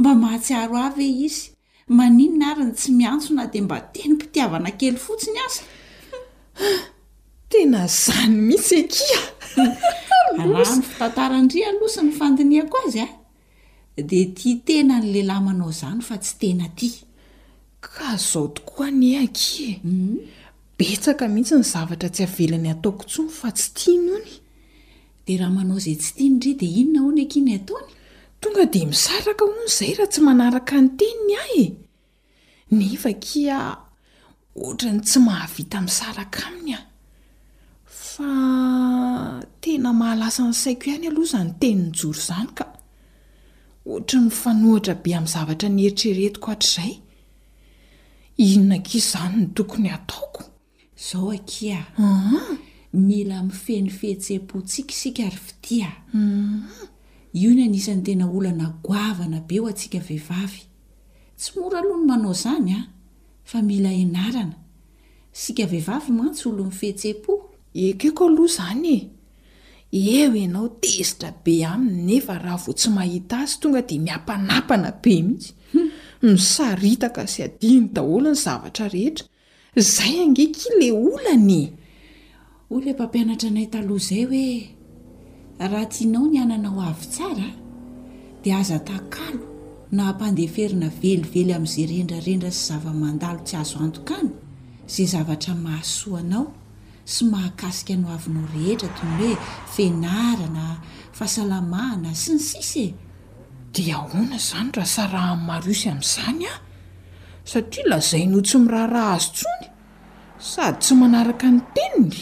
[0.00, 1.42] mba mahatsiaro av e izy
[1.96, 5.62] maninona aryny tsy miantsona dia mba teny mpitiavana kely fotsiny aza
[7.50, 9.20] tena zany misy ekia
[10.40, 13.12] ana nny fitantarandri alosy ny fandiniako azy a eh?
[14.02, 16.88] de ti tena nlehilahy manao izany fa tsy tena ty
[17.84, 20.16] ka zao tokoa nyakie hmm?
[20.78, 24.38] betsaka mihitsy ny zavatra tsy avelany ataokotsony fa tsy tianony e.
[25.26, 27.88] de raha manao izay tsy tia ny ri de inona hony akiny ataony
[28.40, 31.64] tonga de misaraka ho n izay raha tsy manaraka ny teniny ah e
[32.78, 33.58] nefa kia
[34.66, 36.80] otrany tsy mahavita misaraka aminy a
[38.08, 38.30] fa
[39.72, 42.64] ena mahalasa nysaiko ihany aloha zany tenynyjory izany ka
[43.88, 46.92] ohatra mifanohitra be amin'ny zavatra nyheritreretiko atr' izay
[48.36, 50.42] inona nkizy izany no tokony ataoko
[50.98, 51.84] izao ake a
[53.06, 56.60] mila mifehny fehetseam-po tsika sika ary fiti a mhm.
[57.40, 60.62] io no anisany tena olo nagoavana be ho antsika vehivavy
[61.38, 62.84] tsy mora aloha no manao izany a ah.
[63.44, 64.56] fa mila eanarana
[65.32, 67.32] sika vehivavy mantsy olo nyfehytseham-po
[67.86, 69.17] ekekohazany
[69.92, 75.22] eo ienao tezitra be aminy nefa raha vo tsy mahita azy tonga dia miampanapana be
[75.22, 75.88] mihitsy hmm.
[76.22, 79.24] misaritaka sy adiny daholo ny zavatra rehetra
[79.80, 81.60] izay angeky le olany
[82.70, 84.54] oo nay mpampianatra anay taloha izay hoe
[85.70, 87.48] raha tianao ny anana ao avy tsara
[88.42, 89.42] dia aza takalo
[89.92, 94.30] na hampandeferina velively amin'izay rendrarendra sy zava-mandalo tsy azo antokany
[94.92, 96.57] izay zavatra mahasoanao
[97.12, 99.36] sy mahakasika no avynao rehetra toyny hoe
[99.74, 100.64] fenarana
[101.16, 102.86] fahasalamahana sy ny sis e
[103.74, 106.54] dia ahoana zany raha sarahano mahar osy amin'izany a
[107.50, 109.66] satria lazay notsy miraharaha azo tsony
[110.50, 112.18] sady tsy manaraka ny teniny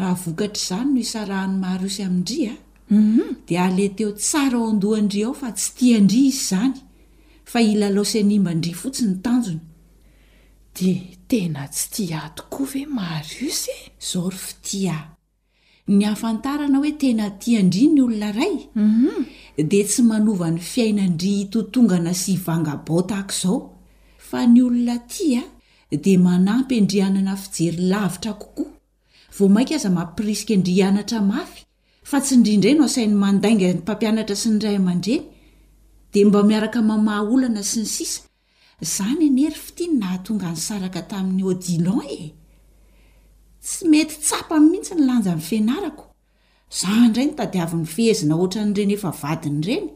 [0.00, 2.56] raha vokatra izany no isarahany mahar osy aminindri a
[2.94, 3.22] mhm.
[3.46, 6.76] di ale teo tsara ao andoha aindria ao fa tsy tia ndria izy izany
[7.52, 9.60] fa ila laosy anyimba ndria fotsiny tanjony
[10.76, 10.88] di
[11.32, 13.74] tena tsy ti a tokoa ve marose
[14.08, 14.98] zaory fi ti a
[15.96, 18.54] ny hafantarana hoe tena tia indri ny olona ray
[18.84, 19.14] mhm.
[19.70, 23.58] dia tsy manova ny fiainandry htotongana sy hivanga bao tahako izao
[24.28, 25.44] fa ny olona ti a
[26.04, 28.72] dia manampy andrihanana fijery lavitra kokoa
[29.36, 31.60] vo mainka aza mampirisika andrianatra mafy
[32.10, 35.18] fa tsy indrindray no sainy mandainga ny mpampianatra sy ny ray mandrey
[36.12, 38.20] dia mba miaraka mamaha olana sy ny sisa
[38.80, 42.20] izany enery fatiany nahatonga ny saraka tamin'ny adilon e
[43.64, 46.04] tsy mety tsapa minmitsy ny lanja nyfinarako
[46.72, 49.86] izao indrany tadiavin'ny fehezina ohatra nyireny efa vadiny ireny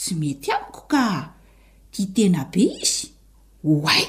[0.00, 1.04] tsy mety abiko ka
[1.92, 3.06] tiatena be izy
[3.66, 4.04] hoay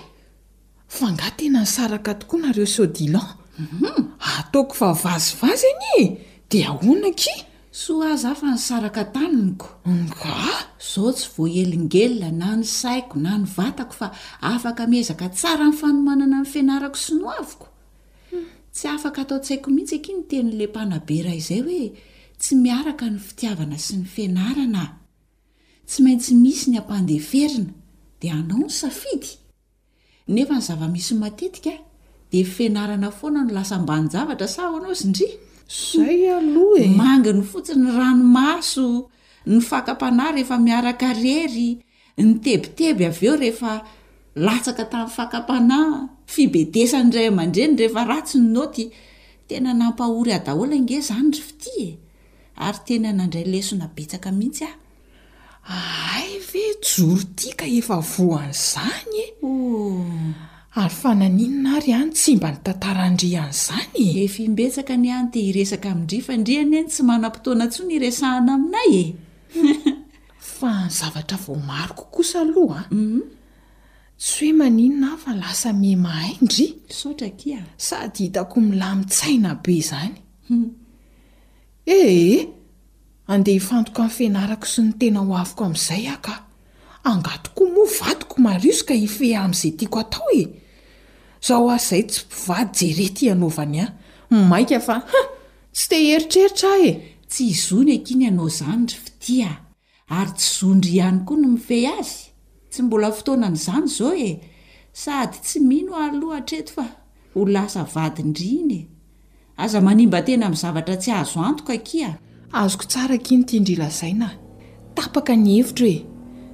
[0.97, 3.29] fa nga tena nysaraka tokoa nareo s odilanm
[3.61, 4.03] mhm.
[4.39, 5.99] ataoko fa vazovazeny e
[6.49, 7.21] dia aonak
[7.83, 9.99] soa aza afa nysaraka taninykon
[10.89, 14.07] zao tsy voelingelna na ny saiko na nyvaako fa
[14.53, 17.67] afak mezaka tsara ny fanomanana ny fianarako sy no avoko
[18.75, 21.85] tsy afaka atao-tsaiko mihintsy ak ny teny'le panabe raha izay hoe
[22.41, 24.83] tsy miaraka ny fitiavana sy ny finarana
[25.89, 27.73] tsy maintsy misy ny ampandeferina
[28.21, 29.31] dia anao ny safidy
[30.33, 31.79] nefa ny zava-misy matetikaa
[32.31, 35.33] dia fnaranafoana nolaa
[35.67, 36.87] zayao e eh.
[36.95, 39.09] manginy fotsiny ranomaso
[39.47, 41.69] ny fakampanahy rehefa miaraka rery
[42.17, 43.73] ny tebiteby avy eo rehefa
[44.39, 45.99] latsaka tamin'ny fakam-panahy
[46.31, 48.87] fibetesany ndray amandreny rehefa ratsy ny noty
[49.47, 51.93] tena nampahory adahola inge izany ry fati e eh.
[52.63, 54.77] ary tena nandray lesona betsaka mihitsy aho
[55.67, 60.53] ahay ve joro tiaka efa voan'zanye eh?
[60.77, 66.73] ary fa naninona ary any tsy mba nitantaraandry an' izany efimbetsaka ny anty iresaka mindrifandriany
[66.77, 69.07] any tsy manam-potoana tsoa ny irsahana aminay e
[70.57, 73.19] fa ny zavatra vao maroko kosa aloha a mhm.
[74.21, 76.67] tsy hoe maninona ahy fa lasa meh mahaindry
[77.77, 80.15] sady hitako milay mitsaina be izany
[80.49, 80.67] mhm.
[81.97, 82.37] ehe
[83.33, 86.33] andeha hifantoka min'ny fianarako sy ny tena ho avoko amin'izay aka
[87.09, 90.43] angatoko moavatoko mariosoka hifeha amin'izay tiako atao e
[91.47, 95.21] zaho azizay tsy mpivady jerety anaovany ay mainka fa ha
[95.75, 99.51] tsy te heritreritra ahy e tsy hizony akiny ianao izany ry fiti a
[100.17, 102.15] ary tsy zondry ihany koa no mifey azy
[102.71, 104.31] tsy mbola fotoana n' izany zao e
[105.03, 106.85] sady tsy mino alohatraeto fa
[107.33, 108.87] ho lasa vadindriny e
[109.63, 112.11] aza manimba tena mi' zavatra tsy ahazo antoko aki a
[112.61, 114.27] azoko tsara akiny ti indry lazaina
[114.97, 115.99] tapaka ny hevitra hoe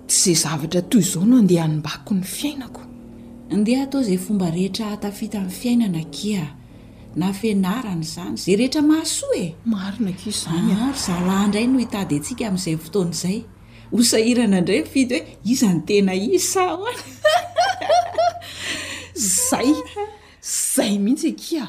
[0.10, 2.82] tsy izay zavatra toy izao no andeha hanimbakiko ny fiainako
[3.58, 6.46] ndeha atao zay fomba rehetra atafita amin'ny fiainana kia
[7.16, 9.42] na fenarany zany zay rehetra mahaso e.
[9.46, 13.38] e maro na ki zanymaro zahlahy indray no hitady antsika amin'izay fotoanaizay
[13.92, 17.04] hosahirana indray vidy hoe izanytena isa hoany
[19.50, 19.72] zay
[20.76, 21.66] zay mihitsy akia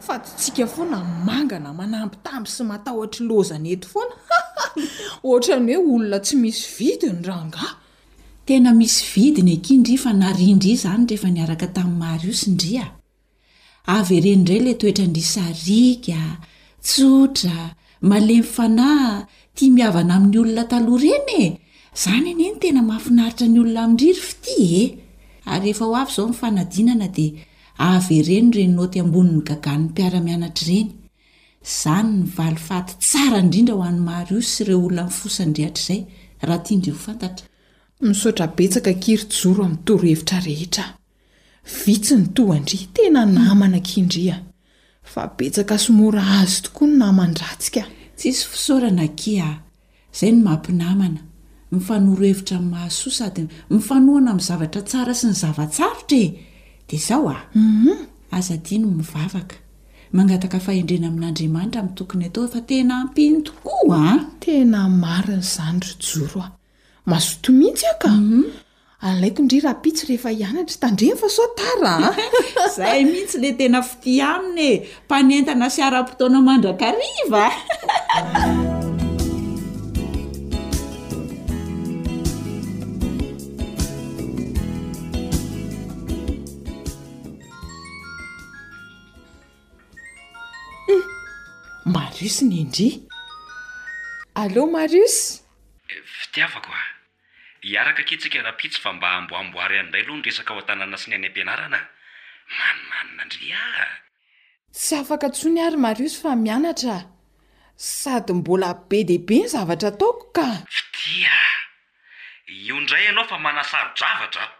[0.00, 0.98] e fa ty tsika foana
[1.28, 4.14] mangana manampi tamby sy matahotry lozany ety foana
[5.26, 7.72] ohatrany hoe olona tsy misy vidy ny rangah
[8.48, 12.84] tena misy vidiny akindri e, fa narindry zany rehefa niaraka tamin'ny mar o si ndria
[13.96, 16.20] avy ereny ray la toetra ndrisarika
[16.88, 17.56] tsotra
[18.10, 19.14] malemy fanahy
[19.56, 21.46] tia miavana amin'ny olona taloha reny e
[21.98, 24.84] izany eneny tena mahafinaritra ny olona mindriry fity e
[25.54, 27.42] ary efa ho avy zao ny fanadinana dia
[27.92, 30.90] avy ireny reny noty ambonin'ny gagan'ny mpiara-mianatr' reny
[31.68, 36.00] izany nivalyfaty tsara indrindra ho any mar io sy reo olona ifosandrihatr' zay
[36.46, 37.54] raha t ndrofanttra
[38.04, 40.84] misaotra betsaka kiry joro amin'ny torohevitra rehetra
[41.84, 44.36] vitsy ny to andria tena namana nkindria
[45.12, 47.82] fa betsaka somora azo tokoa no naman-dratsika
[48.18, 49.48] tsisy fisaorana kia
[50.14, 51.20] izay no mampinamana
[51.72, 56.26] mifanorohevitra nmahasoa sady mifanoana mi' zavatra tsara sy ny zavatsarotrae
[56.88, 57.98] dia zaho ao hum
[58.36, 59.56] aza dia no mivavaka
[60.16, 66.48] mangataka fahendrena amin'andriamanitra min'ntokony atao fa tena ampiny tokoa a tena marin' izany ro joroa
[67.06, 68.10] mazoto mihitsy aka
[69.06, 72.10] alaiko indri rahapitsy rehefa hianatra tandreny fa so taraa
[72.76, 74.74] zahy mihitsy lay tena fiti amina e
[75.06, 77.44] mpanentana siara-potoana mandrakariva
[90.90, 91.04] eh,
[91.94, 92.88] marisy nyndri
[94.42, 95.22] allô mariusy
[95.94, 96.85] eh, fitiavako ah.
[97.66, 100.96] iaraka ke tsika raha pitsy fa mba hamboamboary any idray aloha ny resaka ao an-tanana
[100.98, 101.80] si ny any ampianarana
[102.58, 103.90] manomanona andri ah
[104.74, 106.96] tsy afaka tsoa ny ary mariosy fa mianatra
[107.98, 111.36] sady mbola be dehibe ny zavatra ataoko ka fidia
[112.66, 114.52] ioindray ianao fa manasaro-dravatraho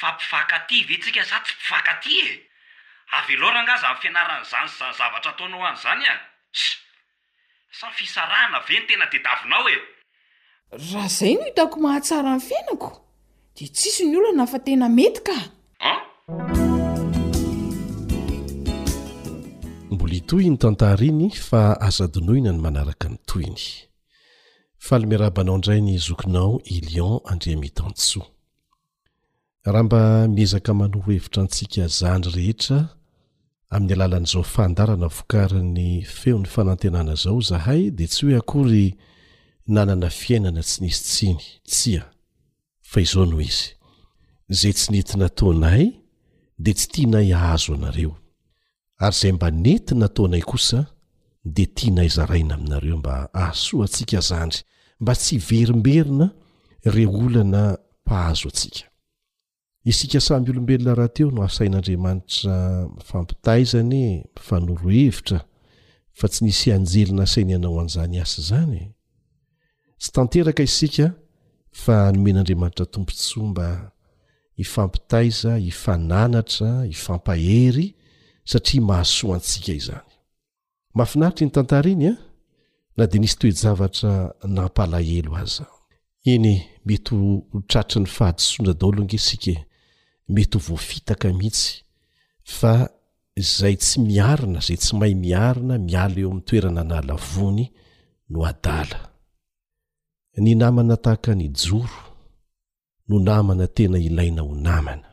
[0.00, 2.30] fa mpivaka ty ventsika sa tsy mpivaka ty e
[3.18, 6.14] avy lorangaza ny fianaran'izanyza zavatra ataonao an'izany a
[6.52, 6.62] s
[7.78, 9.91] say fisarahana ve ny tena dedavinao e
[10.72, 12.92] raha zay no itako mahatsara ny fiainako
[13.58, 15.44] de tsisy ny olona fa tena mety kaa
[15.92, 16.00] ah?
[19.92, 23.60] mbola itoy ny tantara iny fa azadonoina ny manaraka ny toyny
[24.84, 28.26] fahalmearabanao indray ny zokinao i lion andria mitantsoa
[29.64, 32.78] raha mba miezaka manoro hevitra antsika zandry rehetra
[33.70, 38.96] amin'ny alalan'izao fandarana vokarin'ny feo n'ny fanantenana zao zahay de tsy hoe akory
[39.66, 41.40] nanana fiainana tsy nisy tsiny
[41.70, 42.02] tsia
[42.90, 43.68] fa izao noho izy
[44.60, 45.82] zay tsy netinataonay
[46.64, 48.12] de tsy tianay ahazo anareo
[49.04, 50.78] ary zay mba netina taonay kosa
[51.54, 54.60] de tianayzaraina aminareo mba ahasoa atsika zandry
[55.00, 56.26] mba tsy verimberina
[56.94, 57.62] re olana
[58.02, 58.86] mpahazo atsika
[59.90, 62.54] isika samy olombelona rahateo no asain'andriamanitra
[63.08, 65.38] fampitaizany fanoro hevitra
[66.18, 68.80] fa tsy nisy anjelina asainy anao an'izany asy zany
[70.02, 71.06] tsy tanteraka isika
[71.82, 73.66] fa nomen'andriamanitra tompotsoamba
[74.62, 77.86] ifampitaiza ifananatra ifampahery
[78.50, 80.04] satria mahasoa antsika izany
[80.94, 82.18] mahafinaritra iny tantara iny a ah,
[82.96, 84.12] na de nisy toejavatra
[84.56, 85.64] nampalahelo aza
[86.32, 86.52] iny
[86.86, 87.12] mety
[87.54, 89.54] o tratra ny fahadisondra daolohngesika
[90.34, 91.66] mety ho voafitaka mihitsy
[92.58, 92.72] fa
[93.58, 97.64] zay tsy miarina zay tsy mahay miarina miala eo ami'ny toerana na lavony
[98.30, 99.11] no adala
[100.40, 102.00] ny namana tahaka ny joro
[103.08, 105.08] no namana tena ilaina ho namana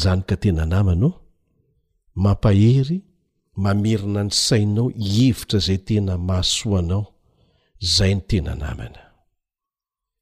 [0.00, 1.10] zany ka tena namanao
[2.22, 2.98] mampahery
[3.62, 7.04] mamerina nry sainao hevitra zay tena mahasoanao
[7.94, 9.00] zay ny tena namana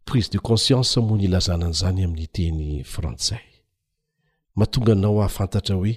[0.07, 3.45] prise de conscience moa ny ilazanan'izany amin'ny teny frantsay
[4.57, 5.93] mahatonganao ahafantatra hoe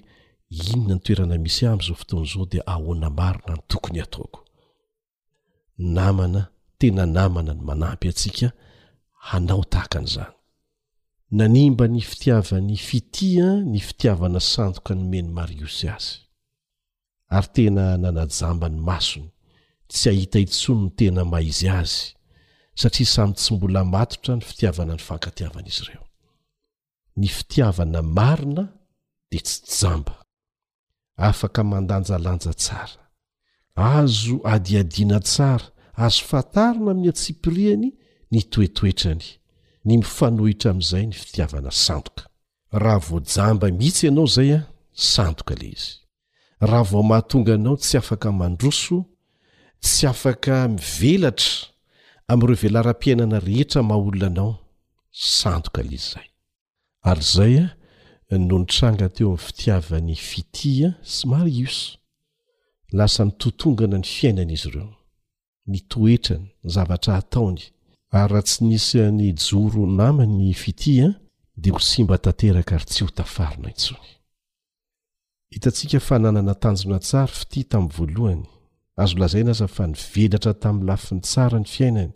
[0.74, 4.39] inona ny toerana misy ah am'izao fotoana izao dia ahoana marona ny tokony ataoko
[5.95, 6.41] namana
[6.82, 8.48] tena namana ny manampy atsika
[9.28, 10.32] hanao tahakan'izany
[11.38, 16.14] nanimba ny fitiavany fitia ny fitiavana sandoka nymeny mariosy azy
[17.36, 19.30] ary tena nanajamba ny masony
[19.92, 22.00] tsy ahita hintsony ny tena maizy azy
[22.80, 26.06] satria samy tsy mbola matotra ny fitiavana ny fankatiavanaizy ireo
[27.20, 28.64] ny fitiavana marina
[29.30, 30.16] de tsy jamba
[31.30, 33.02] afaka mandanjalanja tsara
[34.00, 35.68] azo adiadiana tsara
[35.98, 37.88] azo fatarina amin'ny antsipiriany
[38.34, 39.26] nytoetoetrany
[39.86, 42.24] ny mifanohitra ami'izay ny fitiavana sandoka
[42.84, 44.62] raha vojamba mihitsy ianao zay a
[45.14, 45.89] sandoka la izy
[46.70, 48.98] raha vo mahatonga anao tsy afaka mandroso
[49.84, 51.54] tsy afaka mivelatra
[52.32, 54.54] am'ireo velaram-piainana rehetra maha olona anao
[55.39, 56.28] sandoka ley izy zay
[57.10, 61.76] ary zay a nonitranga teo amin'ny fitiavany fitia sy mar is
[62.98, 65.01] lasa nitotongana ny fiainana izy ireo
[65.68, 66.78] nn z
[67.09, 67.62] atony
[68.12, 69.53] hatsy nsan'ny j ny d h
[75.72, 78.43] ayy hah natanjona sara fiti taminny voalohany
[79.03, 82.12] azo lazai naza fa nivelatra tami'nylafiny tsara ny fiainany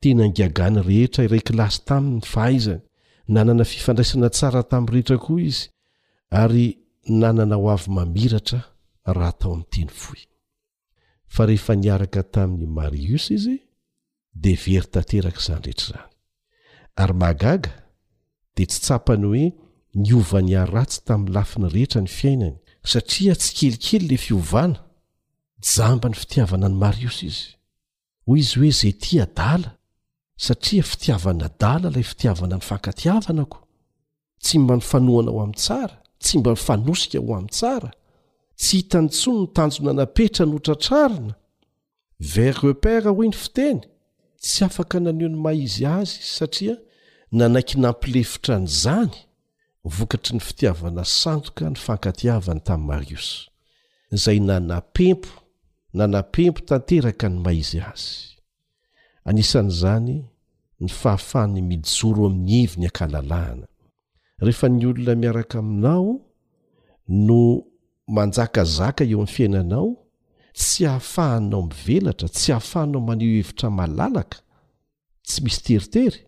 [0.00, 2.82] tena ngagany rehetra irakylasy taminy faaizany
[3.34, 5.66] nanana fifandraisana tsara tami'rehetra koa izy
[6.42, 6.66] ary
[7.20, 8.60] nanana ho avy mamiratra
[9.14, 10.20] raha atao an teny oy
[11.32, 13.56] fa rehefa niaraka tamin'ny marios izy
[14.42, 17.72] de verytanteraka izany rehetra izany ary mahagaga
[18.56, 19.44] dea tsy tsapany hoe
[20.02, 22.56] ni ovany ary ratsy tamin'ny lafiny rehetra ny fiainany
[22.92, 24.80] satria tsy kelikely lay fiovana
[25.72, 27.46] jamba ny fitiavana ny marios izy
[28.28, 29.70] hoy izy hoe zay tia dala
[30.46, 33.58] satria fitiavana dala ilay fitiavana ny fankatiavanako
[34.44, 37.90] tsy mba ny fanohana ao amin'n tsara tsy mba ny fanosika ao amin'n tsara
[38.58, 41.34] tsy hitanytsony ny tanjonanapetra nootratrarina
[42.34, 43.80] vert repere hoy ny fiteny
[44.40, 46.76] tsy afaka naneo ny maizy azy satria
[47.32, 49.10] nanaiky nampilefitra nyizany
[49.84, 53.42] vokatry ny fitiavana sandoka ny fankatiavany tamin'ny marioso
[54.14, 55.30] izay nanapempo
[55.98, 58.38] nanapempo tanteraka ny maizy azy
[59.26, 60.20] anisan'izany
[60.80, 63.66] ny fahafahany mijoro amin'ny ivy ny akalalàna
[64.38, 66.20] rehefa ny olona miaraka aminao
[67.08, 67.64] no
[68.16, 69.88] manjaka zaka eo am' fiainanao
[70.60, 74.38] tsy hahafahanao mivelatra tsy hahafahanao maneo hevitra malalaka
[75.26, 76.18] tsy misy teritery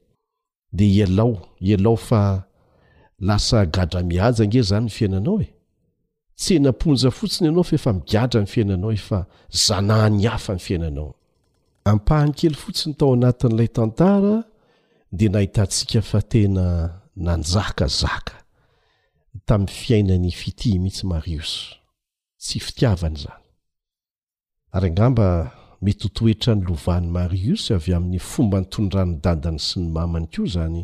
[0.77, 1.35] de ialao
[1.75, 2.21] alao fa
[3.29, 5.49] lasa gadra mihaja nge zany ny fiainanao e
[6.41, 9.19] tsy enamponja fotsiny ianao fa efa migadra n' fiainanao e fa
[9.67, 11.11] zanahany hafa n' fiainanao
[11.91, 14.35] ampahany kely fotsiny tao anatin'ilay tantara
[15.19, 16.65] de nahitantsika fa tena
[17.25, 18.35] nanjaka zaka
[19.45, 21.53] tamin'ny fiainany fiti mihitsy marios
[22.43, 23.45] tsy fitiavany izany
[24.75, 25.29] ary angamba
[25.85, 30.81] mety hotoetra ny lovahan'ny marios avy amin'ny fomba nytondranodadany sy ny mamany koa izany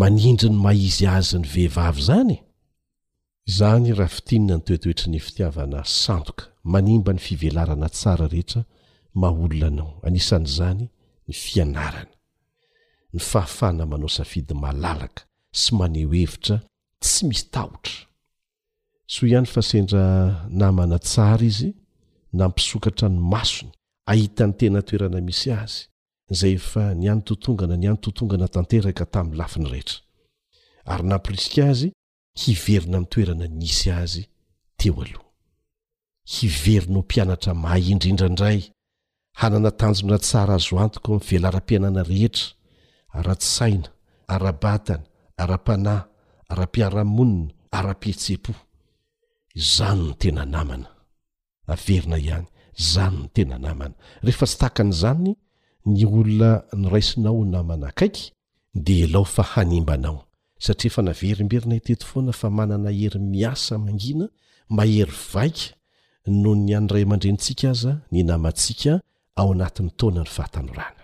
[0.00, 2.36] manindry ny maizy azy ny vehivavy zany
[3.50, 8.60] izany rahafitinina ny toetoetry ny fitiavana sandoka manimba ny fivelarana tsara rehetra
[9.20, 10.84] maaholona anao anisan'izany
[11.28, 12.12] ny fianarana
[13.12, 15.22] ny fahafahana manao safidy malalaka
[15.60, 16.56] sy maneho hevitra
[17.10, 17.96] tsy mitahotra
[19.12, 20.04] soa ihany fasendra
[20.60, 21.70] namana tsara izy
[22.38, 23.72] na mpisokatra ny masony
[24.10, 25.80] ahitan'ny tena toerana misy azy
[26.38, 29.98] zay efa ny any totongana ny anytotongana tanteraka tamin'ny lafiny rehetra
[30.92, 31.88] ary nampirisika azy
[32.42, 34.22] hiverina nnytoerana nisy azy
[34.80, 35.28] teo aloha
[36.34, 38.60] hiverina o mpianatra mahy indrindra indray
[39.40, 42.46] hananatanjonra tsara azo antoko m'velara-pianana rehetra
[43.18, 43.88] aratsaina
[44.34, 45.04] ara-batana
[45.42, 46.00] ara-panah
[46.54, 48.52] arapiaramonina ara-pietsepo
[49.76, 50.90] zany ny tena namana
[51.68, 52.48] naverina i agny
[52.92, 53.94] zany ny tena namana
[54.26, 55.32] rehefa tsy tahakan'zany
[55.94, 56.50] ny olona
[56.82, 58.26] nyraisinao namana akaiky
[58.86, 60.16] de alao fa hanimbanao
[60.64, 64.26] satria fa naverimberina iteto foana fa manana hery miasa mangina
[64.76, 65.66] mahery vaika
[66.42, 68.92] no ny anray amandrentsika aza ny namantsika
[69.40, 71.02] ao anatin'ny taonany fahatanorana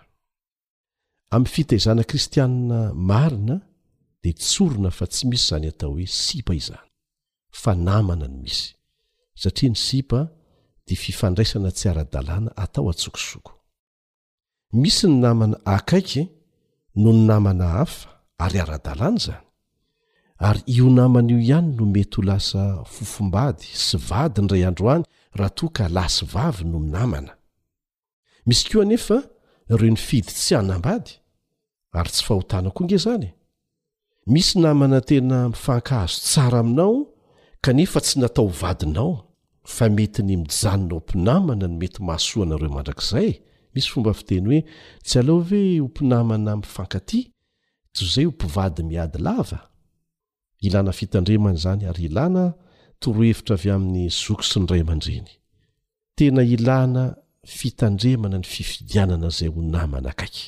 [1.34, 2.78] am' fitaizanakristianina
[3.10, 3.56] marina
[4.24, 6.86] de tsorona fa tsy misy zany atao hoe sipa izany
[7.62, 8.66] fa namana ny misy
[9.40, 10.20] satria ny sipa
[10.86, 13.52] de fifandraisana tsy ara-dalàna atao a-tsokosoko
[14.82, 16.22] misy ny namana akaiky
[17.00, 18.08] noho ny namana hafa
[18.44, 19.46] ary ara-dalàna zany
[20.48, 22.62] ary io namana io ihany no mety ho lasa
[22.94, 25.04] fofombady sy vady ny ray androany
[25.38, 27.32] raha toa ka la sy vavy noh y namana
[28.46, 29.16] misy koanefa
[29.78, 31.10] reo ny fidy tsy annambady
[31.98, 33.30] ary tsy fahotana koa nge zany
[34.26, 36.94] misy namana tena mifanka azo tsara aminao
[37.64, 39.12] kanefa tsy natao vadinao
[39.74, 43.30] fa mety ny mijanonao mpinamana ny mety mahaso anareo mandrakzay
[43.74, 44.60] misy fomba fiteny hoe
[45.06, 47.20] tsy alao ve ompinamana mpifankaty
[47.94, 49.58] toy zay o mpivady miady lava
[50.66, 52.42] ilana fitandremana zany ary ilana
[53.00, 55.28] torohevitra avy amin'ny zok sinray aman-dreny
[56.16, 57.02] tena ilana
[57.58, 60.46] fitandremana ny fifidianana zay ho namana akaiky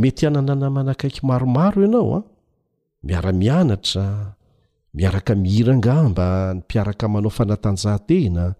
[0.00, 2.20] mety anananamana akaiky maromaro ianaoa
[3.04, 4.34] miara-mianatra
[4.94, 8.54] miaraka mihirangamba ny mpiaraka manao fanatanjahantena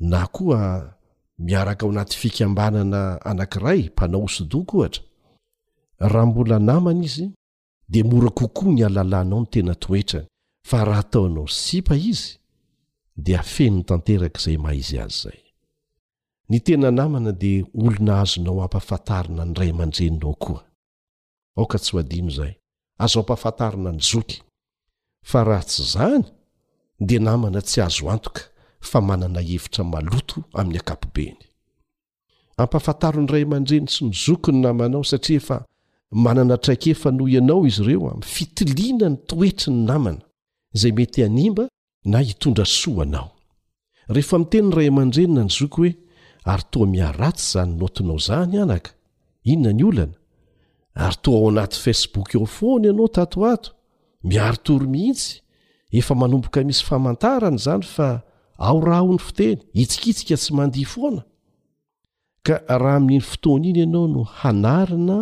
[0.00, 0.94] na koa
[1.38, 5.02] miaraka ao anaty fikambanana anankiray mpanao osodokohatra
[5.98, 7.26] raha mbola namana izy
[7.88, 10.26] de mora kokoa ny alalanao no tena toetrany
[10.68, 12.32] fa raha ataonao sipa izy
[13.16, 15.40] de afeno ny tanteraka zay mahaizy azy zay
[16.50, 22.54] ny tena namana de olona azonao ampaafantarina ny ray mandreninao koaaoka tsy ho adnozay
[22.98, 24.38] azo ampafantarina ny zoky
[25.24, 26.24] fa ra tsy zany
[27.06, 28.40] dia namana tsy azo antoka
[28.88, 31.38] fa manana hevitra maloto amin'ny akapobeny
[32.62, 35.56] ampafantaro ny ray aman-dreny sy ny zoky ny namanao satria fa
[36.24, 40.22] manana traikefa noho ianao izy ireo am'ny fitiliana ny toetry ny namana
[40.74, 41.64] izay mety animba
[42.10, 43.30] na hitondra soanao
[44.14, 45.92] rehefa miteny ny ray aman-drenina ny zoky hoe
[46.50, 48.90] ary toa miharatsy izany notinao zany anaka
[49.44, 50.14] inona ny olana
[50.96, 53.68] ary toa ao anaty fecebook o foana ianao tatoato
[54.28, 55.32] miaro tory mihitsy
[55.98, 58.08] efa manomboka misy famantarany zany fa
[58.66, 61.22] ao raha ho ny foteny hitsikitsika tsy mandia foana
[62.46, 65.18] ka raha amin'iny fotoana iny ianao no hanarina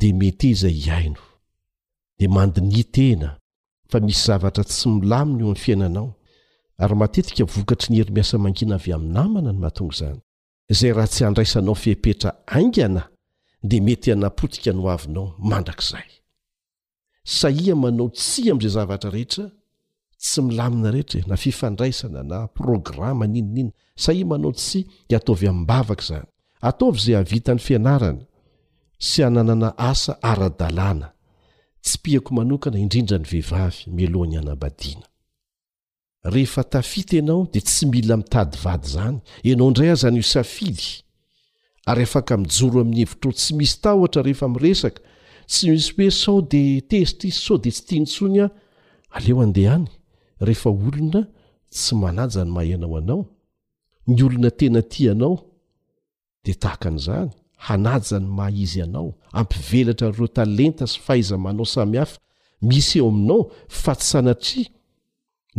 [0.00, 1.22] de mete iza ihaino
[2.18, 3.28] de mandinia tena
[3.90, 6.08] fa misy zavatra tsy milamina eo amin'ny fiainanao
[6.82, 10.18] ary matetika vokatry ny heri miasa mangina avy ami'nnamana ny mahatonga zany
[10.78, 13.02] zay raha tsy andraisanao fehpetra aingana
[13.62, 16.08] de mety anapotika no avinao mandrak'izay
[17.24, 19.46] saia manao tsy am'izay zavatra rehetra
[20.22, 24.78] tsy milamina rehetrae na fifandraisana na programma ninininna sahia manao tsy
[25.18, 26.28] ataovy amin'nbavaka zany
[26.68, 28.24] ataovy zay avita ny fianarana
[29.08, 31.08] sy ananana asa ara-dalàna
[31.84, 35.06] tsy piako manokana indrindra ny vehivavy melohany anam-badiana
[36.34, 39.18] rehefa tafita anao de tsy mila mitady vady zany
[39.52, 40.86] anao indray ah zany o safily
[41.88, 45.00] ary afaka mijoro amin'ny hevitro tsy misy ta otra rehefa miresaka
[45.50, 48.46] tsy misy hoe sao de tesitra izy sao de tsy tiantsony a
[49.16, 49.86] aleo andeh any
[50.46, 51.20] rehefa olona
[51.74, 53.20] tsy manaja ny mahay anao anao
[54.10, 55.34] ny olona tena ty anao
[56.44, 57.30] de tahaka an'izany
[57.66, 59.08] hanaja ny mah izy anao
[59.40, 62.16] ampivelatra reo talenta sy fahaiza manao samyhafa
[62.68, 63.40] misy eo aminao
[63.82, 64.68] fa tsy sanatria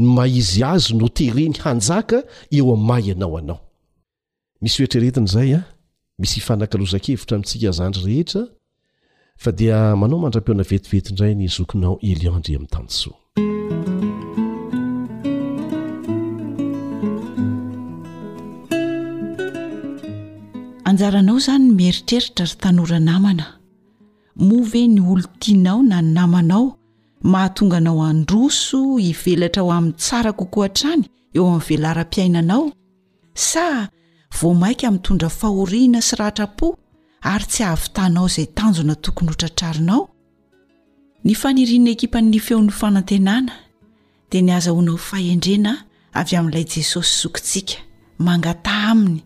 [0.02, 2.18] ny mahizy azy no tereny hanjaka
[2.58, 3.60] eo ami' mahy anao anao
[4.62, 5.64] misy hoetreretin' zay a
[6.20, 8.42] misy fanankalozakevitra amintsika zandry rehetra
[9.44, 13.18] fa dia manao mandra-piona vetivetindray ny zokinao elianndry ami'n tansoa
[20.90, 23.48] anjaranao zany mieritreritra ry tanora namana
[24.48, 26.66] mo ve ny olo tianao na namanao
[27.32, 31.04] mahatonga anao androso hivelatra ao amin'ny tsara koko an-trany
[31.38, 32.66] eo amin'ny velaram-piainanao
[33.52, 33.66] sa
[34.38, 36.34] voaimtondra ahona sy raa
[37.32, 40.08] ay tsy ahatanao zaytanona tokony otatrarinaony
[41.48, 43.54] anirinaekipany feon'nyfanantenana
[44.32, 45.72] dia ny azahoanao fahendrena
[46.20, 47.78] avy amin'ilay jesosy sokintsika
[48.26, 49.20] mangata aminy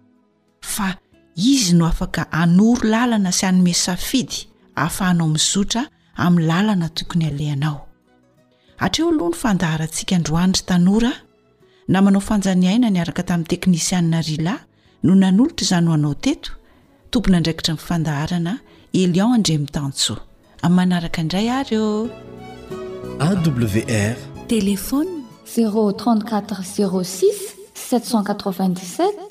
[0.73, 0.87] fa
[1.35, 4.35] izy no afaka anoro lalana sy anyme safidy
[4.75, 5.81] ahafahanao mizotra
[6.23, 7.77] amin'ny lalana tokony aleanao
[8.85, 11.11] ateooha ny fandaharantsika nranry tanra
[11.91, 14.55] na manao fanjaniaina nyaraka tamin'ny teknisianina rila
[15.07, 16.51] no nan'olotra izano ohanao teto
[17.11, 18.53] tompony andraikitra mifandaharana
[19.01, 20.21] elion andre mitansoa
[20.65, 21.87] amn'ny manaraka indray areo
[23.25, 24.17] awr
[24.53, 25.11] telefony
[25.55, 27.49] 034 06
[27.81, 29.27] 797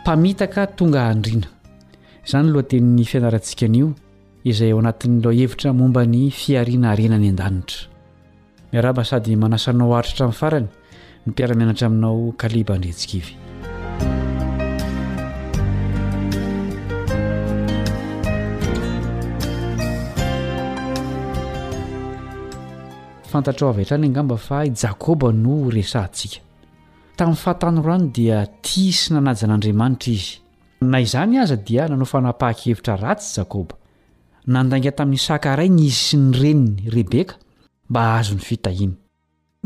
[0.02, 1.46] mpamitaka tonga handriana
[2.24, 3.88] izany loha tenny fianarantsika anio
[4.50, 7.92] izay ao anatin'rao hevitra momba ny fiariana arenany an-danitra
[8.80, 10.68] raha mba sady manasanao aritratra amin'ny farany
[11.26, 13.36] nimpiaramienatra aminao kaleba andretsikivy
[23.32, 26.38] fantatra ao avahatrany angamba fa jakoba no resahantsika
[27.16, 30.34] tamin'ny fahatano roano dia tia sy nanajan'andriamanitra izy
[30.92, 33.76] na izany aza dia nanao fanapaha-khevitra ratsy jakoba
[34.46, 37.38] nandainga tamin'ny sakaraigny izy sy ny reniny rebeka
[37.94, 38.92] ba azony fitahiny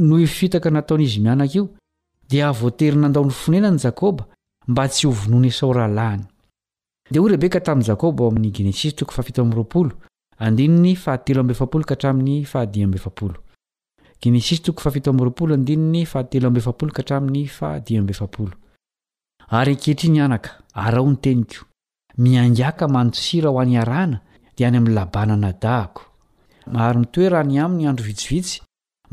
[0.07, 1.65] no hifitaka nataon'izy mianaka io
[2.29, 4.23] dia avoaterinandao ny fonenany jakoba
[4.71, 6.25] mba tsy hovonona sao rahalahiny
[7.11, 8.81] dia hoy rebeka tamin'ny jakoba ao amin'ny gness
[19.59, 21.65] ary ankehitry ny anaka arao ny teniko
[22.19, 24.21] miangaka manosira ho any arana
[24.57, 26.03] dia any amin'ny labana na dahko
[26.73, 28.61] mahary nitoerany aminy andro vitsivitsy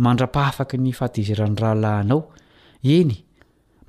[0.03, 2.19] mandra-pahafaky ny fahatezerany rahalanao
[2.95, 3.13] eny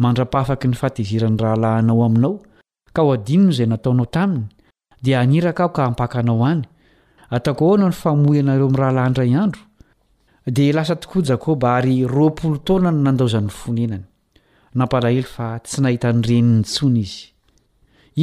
[0.02, 2.32] mandra-pahafaky ny fahatezeran'ny rahalahinao aminao
[2.94, 4.44] ka ho adinony izay nataonao taminy
[5.04, 6.62] dia aniraka aho ka hampakanao any
[7.36, 9.62] ataoko hoana ny famoy anareo mrahalahndray andro
[10.56, 14.04] dia lasa tokoa jakoba ary ropolo taonany nandaozany fonenany
[14.74, 17.22] nampalahely fa tsy nahitany reni'ny tsony izy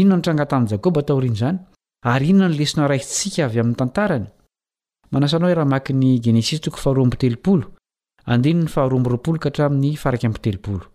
[0.01, 1.59] inona ny trangatany jakoba taoriny zany
[2.13, 4.27] ary inona nylesina raitsika avy amin'ny tantarany
[5.13, 7.65] manasanao raha maky ny genesisto faharoaambotelopolo
[8.33, 10.87] andinony faharoambiroapoloka htramin'ny fark mtelooloo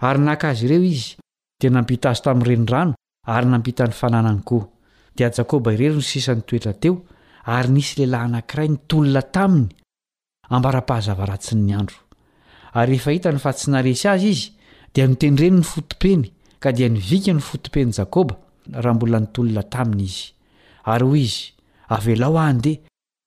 [0.00, 1.16] ary nak' azy ireo izy
[1.60, 2.94] de nampita azy tamin'nyirenydrano
[3.26, 4.66] ary nampita ny fananany koa
[5.16, 7.02] dia jakôba irery no sisanytoetra teo
[7.44, 9.74] ary nisy lehilahy anankiray nytolina taminy
[10.54, 11.96] ambara-pahazavaratsyny andro
[12.78, 14.46] ary eefa hita ny fa tsy naresy azy izy
[14.94, 16.22] dia notenyreno ny fotopeny
[16.62, 18.34] ka dia nivika ny fotopeny jakôba
[18.82, 20.24] raha mbola ntolna taminy izy
[20.92, 21.40] ary hoy izy
[21.94, 22.82] avelao andeha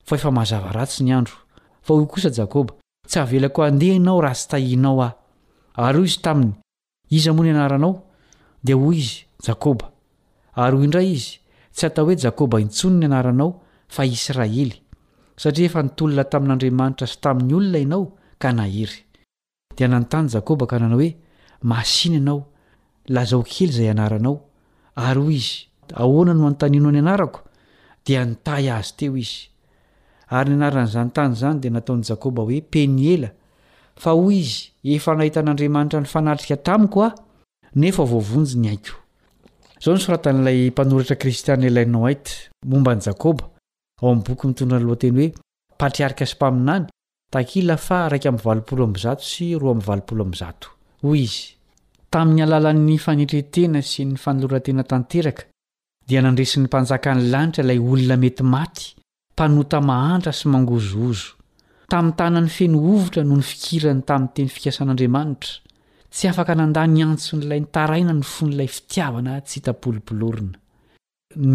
[0.08, 1.36] fa efa mahazavaratsy ny andro
[1.86, 2.72] fa ho kosa jaba
[3.08, 5.10] tsy avelako andehanao raha sy tahinaoa
[5.76, 6.54] ary oy izy taminy
[7.10, 8.02] iza moa ny anaranao
[8.64, 9.92] dia hoy izy jakôba
[10.56, 11.40] ary hoy indray izy
[11.74, 13.50] tsy atao hoe jakoba intsony ny anaranao
[13.88, 14.76] fa israely
[15.38, 18.04] satria efa nitolona tamin'andriamanitra sy tamin'ny olona ianao
[18.42, 19.00] ka nahery
[19.78, 21.10] dea nanontany jakoba ka nanao hoe
[21.64, 22.40] masiny ianao
[23.16, 24.36] lazao kely zay ianaranao
[24.96, 25.54] ary hoy izy
[25.94, 27.40] ahoana no anontanino any anarako
[28.06, 29.40] dia nitay azy teo izy
[30.38, 33.30] ary ny anaran'izany tany zany di nataony jakoba hoe mpeniela
[34.02, 37.12] fa hoy izy efa nahita an'andriamanitra ny fanatrika tamiko a
[37.82, 38.94] nefa voavonjiny haiko
[39.84, 42.26] zao nysoratn'ilay mpanoritrakristian lainao ait
[42.72, 43.44] momba ny jakôba
[44.02, 45.30] ao amnyboky mitondranlohateny hoe
[45.82, 46.88] patriarika sy mpaminany
[47.36, 50.50] takila fa raiky amyvapoomzat sy ro myvaoomza
[51.06, 51.44] hoy izy
[52.14, 55.46] tamin'ny alalany fanetrentena sy ny fanolorantena tanteraka
[56.10, 58.96] dia nandresi'ny mpanjakan'ny lanitra ilay olona mety maty
[59.36, 61.38] mpanota mahantra sy mangozozo
[61.92, 65.52] tamin'ny tanany fenohovotra noho ny fikirany tamin'ny teny fikasan'andriamanitra
[66.12, 70.58] tsy afaka nandàny antso n'ilay nitaraina ny fon'ilay fitiavana tsy hitapolopolorina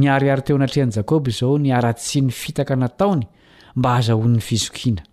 [0.01, 3.22] ny ariary teo anatrehan'i jakoba izao ny aratsiny fitaka nataony
[3.78, 5.05] mba hazahoan'ny fizokiana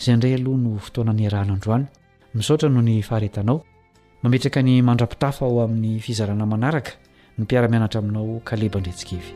[0.00, 1.86] izay ndray aloha no fotoana ny arahan'androany
[2.34, 3.58] misaotra noho ny faharetanao
[4.22, 6.90] mametraka ny mandrapitafa ao amin'ny fizarana manaraka
[7.38, 9.30] ny mpiara-mianatra aminao kaleba ndretsikevy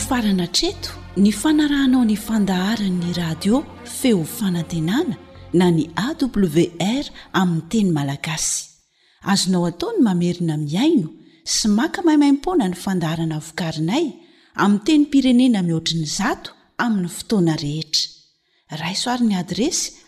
[0.07, 5.15] farana treto ny fanarahnao ny fandaharanyny radio feo fanantenana
[5.53, 8.65] na ny awr aminny teny malagasy
[9.31, 11.09] azonao ataony mamerina miaino
[11.55, 14.05] sy maka mahimaimpona ny fandaharana vokarinay
[14.63, 16.49] aminn teny pirenena mihoatriny zato
[16.83, 18.09] amin'ny fotoana rehetra
[18.83, 20.03] raisoarin'ny adresy